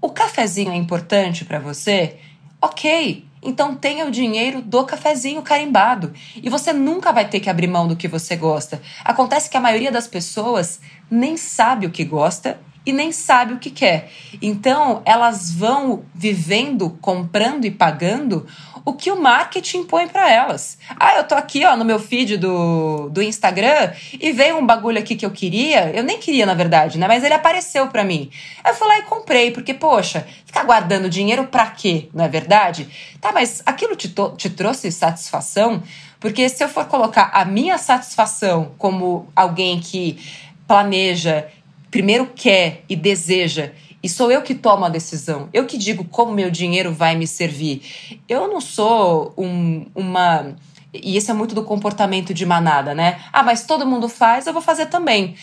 o 0.00 0.10
cafezinho 0.10 0.72
é 0.72 0.76
importante 0.76 1.44
para 1.44 1.60
você? 1.60 2.16
Ok, 2.60 3.24
então 3.42 3.74
tenha 3.74 4.06
o 4.06 4.10
dinheiro 4.10 4.62
do 4.62 4.84
cafezinho 4.84 5.42
carimbado. 5.42 6.12
E 6.36 6.48
você 6.48 6.72
nunca 6.72 7.12
vai 7.12 7.28
ter 7.28 7.40
que 7.40 7.50
abrir 7.50 7.66
mão 7.66 7.88
do 7.88 7.96
que 7.96 8.06
você 8.06 8.36
gosta. 8.36 8.80
Acontece 9.04 9.50
que 9.50 9.56
a 9.56 9.60
maioria 9.60 9.90
das 9.90 10.06
pessoas 10.06 10.80
nem 11.10 11.36
sabe 11.36 11.86
o 11.86 11.90
que 11.90 12.04
gosta 12.04 12.60
e 12.84 12.92
nem 12.92 13.12
sabe 13.12 13.54
o 13.54 13.58
que 13.58 13.70
quer. 13.70 14.10
Então, 14.40 15.02
elas 15.04 15.52
vão 15.52 16.04
vivendo, 16.14 16.90
comprando 17.00 17.64
e 17.64 17.70
pagando 17.70 18.46
o 18.84 18.92
que 18.92 19.10
o 19.10 19.20
marketing 19.20 19.84
põe 19.84 20.08
para 20.08 20.30
elas. 20.30 20.76
Ah, 20.98 21.16
eu 21.16 21.24
tô 21.24 21.34
aqui, 21.34 21.64
ó, 21.64 21.76
no 21.76 21.84
meu 21.84 21.98
feed 21.98 22.36
do, 22.36 23.08
do 23.10 23.22
Instagram 23.22 23.92
e 24.20 24.32
veio 24.32 24.58
um 24.58 24.66
bagulho 24.66 24.98
aqui 24.98 25.14
que 25.14 25.24
eu 25.24 25.30
queria. 25.30 25.90
Eu 25.94 26.02
nem 26.02 26.18
queria, 26.18 26.44
na 26.44 26.54
verdade, 26.54 26.98
né? 26.98 27.06
Mas 27.06 27.22
ele 27.22 27.34
apareceu 27.34 27.86
para 27.88 28.02
mim. 28.02 28.30
Eu 28.66 28.74
fui 28.74 28.88
lá 28.88 28.98
e 28.98 29.02
comprei, 29.02 29.52
porque, 29.52 29.72
poxa, 29.72 30.26
ficar 30.44 30.64
guardando 30.64 31.08
dinheiro 31.08 31.44
para 31.46 31.66
quê? 31.66 32.08
Não 32.12 32.24
é 32.24 32.28
verdade? 32.28 32.88
Tá, 33.20 33.30
mas 33.32 33.62
aquilo 33.64 33.94
te, 33.94 34.12
te 34.36 34.50
trouxe 34.50 34.90
satisfação? 34.90 35.82
Porque 36.18 36.48
se 36.48 36.62
eu 36.62 36.68
for 36.68 36.86
colocar 36.86 37.30
a 37.32 37.44
minha 37.44 37.78
satisfação 37.78 38.72
como 38.78 39.28
alguém 39.34 39.80
que 39.80 40.18
planeja 40.66 41.48
primeiro 41.92 42.32
quer 42.34 42.84
e 42.88 42.96
deseja, 42.96 43.70
e 44.02 44.08
sou 44.08 44.32
eu 44.32 44.42
que 44.42 44.54
tomo 44.54 44.84
a 44.84 44.88
decisão, 44.88 45.48
eu 45.52 45.66
que 45.66 45.78
digo 45.78 46.04
como 46.04 46.32
meu 46.32 46.50
dinheiro 46.50 46.92
vai 46.92 47.14
me 47.14 47.26
servir. 47.26 47.82
Eu 48.28 48.48
não 48.48 48.60
sou 48.60 49.32
um, 49.38 49.86
uma. 49.94 50.56
E 50.92 51.16
isso 51.16 51.30
é 51.30 51.34
muito 51.34 51.54
do 51.54 51.62
comportamento 51.62 52.34
de 52.34 52.44
manada, 52.44 52.94
né? 52.94 53.20
Ah, 53.32 53.44
mas 53.44 53.64
todo 53.64 53.86
mundo 53.86 54.08
faz, 54.08 54.46
eu 54.46 54.52
vou 54.52 54.62
fazer 54.62 54.86
também. 54.86 55.36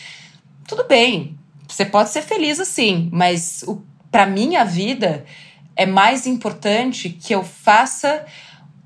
Tudo 0.68 0.84
bem, 0.86 1.38
você 1.66 1.86
pode 1.86 2.10
ser 2.10 2.22
feliz 2.22 2.60
assim, 2.60 3.08
mas 3.10 3.64
para 4.10 4.26
minha 4.26 4.64
vida 4.64 5.24
é 5.74 5.86
mais 5.86 6.26
importante 6.26 7.08
que 7.08 7.34
eu 7.34 7.42
faça 7.42 8.26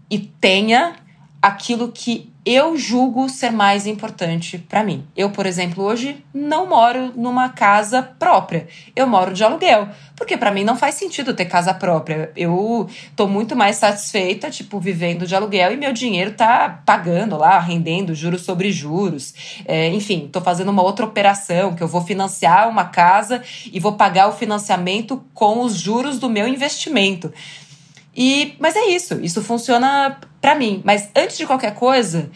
e 0.09 0.19
tenha 0.19 0.97
aquilo 1.43 1.91
que 1.91 2.33
eu 2.45 2.77
julgo 2.77 3.29
ser 3.29 3.51
mais 3.51 3.87
importante 3.87 4.59
para 4.59 4.85
mim. 4.85 5.07
Eu, 5.17 5.31
por 5.31 5.47
exemplo, 5.47 5.83
hoje 5.83 6.23
não 6.33 6.69
moro 6.69 7.13
numa 7.17 7.49
casa 7.49 8.03
própria. 8.03 8.69
Eu 8.95 9.07
moro 9.07 9.33
de 9.33 9.43
aluguel, 9.43 9.89
porque 10.15 10.37
para 10.37 10.51
mim 10.51 10.63
não 10.63 10.77
faz 10.77 10.97
sentido 10.97 11.33
ter 11.33 11.47
casa 11.47 11.73
própria. 11.73 12.31
Eu 12.37 12.89
tô 13.17 13.27
muito 13.27 13.57
mais 13.57 13.77
satisfeita, 13.77 14.51
tipo, 14.51 14.79
vivendo 14.79 15.27
de 15.27 15.35
aluguel 15.35 15.73
e 15.73 15.77
meu 15.77 15.93
dinheiro 15.93 16.33
tá 16.33 16.83
pagando 16.85 17.39
lá, 17.39 17.59
rendendo 17.59 18.15
juros 18.15 18.43
sobre 18.43 18.71
juros. 18.71 19.63
É, 19.65 19.89
enfim, 19.89 20.29
tô 20.31 20.41
fazendo 20.43 20.71
uma 20.71 20.83
outra 20.83 21.07
operação 21.07 21.75
que 21.75 21.83
eu 21.83 21.89
vou 21.89 22.03
financiar 22.03 22.69
uma 22.69 22.85
casa 22.85 23.43
e 23.73 23.81
vou 23.81 23.95
pagar 23.95 24.29
o 24.29 24.33
financiamento 24.33 25.25
com 25.33 25.63
os 25.63 25.77
juros 25.77 26.19
do 26.19 26.29
meu 26.29 26.47
investimento. 26.47 27.33
E, 28.17 28.55
mas 28.59 28.77
é 28.77 28.87
isso, 28.87 29.21
isso 29.21 29.43
funciona 29.43 30.19
para 30.41 30.55
mim. 30.55 30.83
Mas 30.85 31.09
antes 31.17 31.37
de 31.37 31.47
qualquer 31.47 31.75
coisa, 31.75 32.31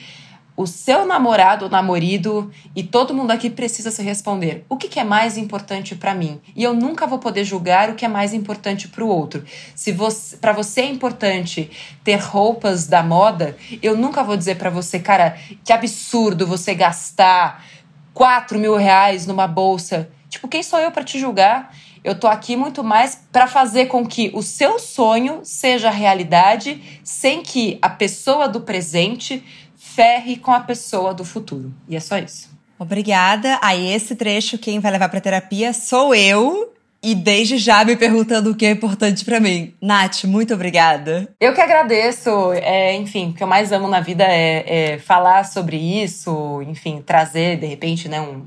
o 0.59 0.67
seu 0.67 1.07
namorado 1.07 1.67
ou 1.67 1.71
namorado 1.71 2.51
e 2.75 2.83
todo 2.83 3.15
mundo 3.15 3.31
aqui 3.31 3.49
precisa 3.49 3.93
se 3.93 4.03
responder: 4.03 4.67
o 4.69 4.77
que, 4.77 4.89
que 4.89 4.99
é 4.99 5.05
mais 5.05 5.39
importante 5.39 5.95
para 5.95 6.17
mim? 6.17 6.41
E 6.57 6.65
eu 6.65 6.75
nunca 6.75 7.07
vou 7.07 7.21
poder 7.21 7.45
julgar 7.45 7.91
o 7.91 7.95
que 7.95 8.05
é 8.05 8.09
mais 8.09 8.35
importante 8.35 8.89
para 8.89 9.05
o 9.05 9.09
outro. 9.09 9.45
Se 9.77 9.97
para 10.41 10.53
você 10.53 10.81
é 10.81 10.87
importante 10.87 11.71
ter 12.03 12.17
roupas 12.17 12.89
da 12.89 13.05
moda, 13.05 13.57
eu 13.81 13.97
nunca 13.97 14.25
vou 14.25 14.37
dizer 14.37 14.57
para 14.57 14.69
você, 14.69 14.99
cara, 14.99 15.39
que 15.65 15.73
absurdo 15.73 16.45
você 16.45 16.75
gastar 16.75 17.65
4 18.13 18.59
mil 18.59 18.75
reais 18.75 19.27
numa 19.27 19.47
bolsa. 19.47 20.11
Tipo, 20.29 20.49
quem 20.49 20.65
sou 20.65 20.81
eu 20.81 20.91
para 20.91 21.05
te 21.05 21.21
julgar? 21.21 21.73
Eu 22.03 22.19
tô 22.19 22.27
aqui 22.27 22.57
muito 22.57 22.83
mais 22.83 23.21
para 23.33 23.47
fazer 23.47 23.87
com 23.87 24.07
que 24.07 24.31
o 24.35 24.43
seu 24.43 24.79
sonho 24.79 25.41
seja 25.43 25.91
realidade, 25.91 27.01
sem 27.03 27.43
que 27.43 27.79
a 27.83 27.89
pessoa 27.89 28.49
do 28.49 28.61
presente 28.61 29.43
ferre 29.77 30.37
com 30.37 30.53
a 30.53 30.61
pessoa 30.61 31.13
do 31.13 31.25
futuro. 31.25 31.73
E 31.89 31.97
é 31.97 32.01
só 32.01 32.19
isso. 32.19 32.49
Obrigada. 32.79 33.59
Aí 33.61 33.93
esse 33.93 34.15
trecho 34.15 34.57
quem 34.59 34.79
vai 34.79 34.93
levar 34.93 35.09
para 35.09 35.21
terapia 35.21 35.73
sou 35.73 36.15
eu. 36.15 36.73
e 37.01 37.15
desde 37.15 37.59
já 37.59 37.85
me 37.85 37.97
perguntando 37.97 38.51
o 38.51 38.55
que 38.57 38.67
é 38.67 38.71
importante 38.71 39.25
para 39.25 39.39
mim. 39.39 39.73
Nath, 39.81 40.25
muito 40.25 40.53
obrigada. 40.53 41.29
Eu 41.41 41.55
que 41.55 41.61
agradeço. 41.61 42.53
É, 42.55 42.95
enfim, 42.97 43.31
o 43.31 43.33
que 43.35 43.43
eu 43.43 43.47
mais 43.47 43.71
amo 43.71 43.87
na 43.87 44.01
vida 44.01 44.25
é, 44.25 44.95
é 44.95 44.99
falar 44.99 45.45
sobre 45.45 45.77
isso, 45.77 46.61
enfim, 46.63 47.01
trazer, 47.01 47.57
de 47.59 47.67
repente, 47.67 48.09
né, 48.09 48.21
um, 48.21 48.47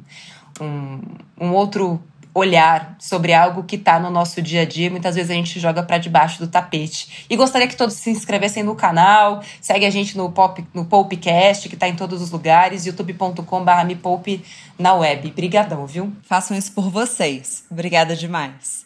um, 0.60 1.02
um 1.40 1.54
outro 1.54 2.02
olhar 2.34 2.96
sobre 3.00 3.34
algo 3.34 3.64
que 3.64 3.76
está 3.76 4.00
no 4.00 4.10
nosso 4.10 4.42
dia 4.42 4.62
a 4.62 4.66
dia. 4.66 4.90
Muitas 4.90 5.16
vezes 5.16 5.32
a 5.32 5.34
gente 5.34 5.60
joga 5.60 5.84
para 5.84 5.98
debaixo 5.98 6.40
do 6.40 6.48
tapete. 6.48 7.26
E 7.30 7.36
gostaria 7.36 7.68
que 7.68 7.76
todos 7.76 7.96
se 7.96 8.10
inscrevessem 8.10 8.64
no 8.64 8.76
canal, 8.76 9.44
segue 9.60 9.86
a 9.86 9.90
gente 9.90 10.18
no 10.18 10.32
Pop, 10.32 10.66
no 10.74 10.86
Popcast, 10.86 11.68
que 11.68 11.76
está 11.76 11.88
em 11.88 11.96
todos 11.96 12.22
os 12.22 12.32
lugares, 12.32 12.86
youtube.com/barra 12.86 13.84
me 13.84 14.00
na 14.78 14.94
web. 14.94 15.32
Brigadão, 15.32 15.86
viu? 15.86 16.12
Façam 16.24 16.58
isso 16.58 16.72
por 16.72 16.90
vocês. 16.90 17.64
Obrigada 17.70 18.16
demais. 18.16 18.86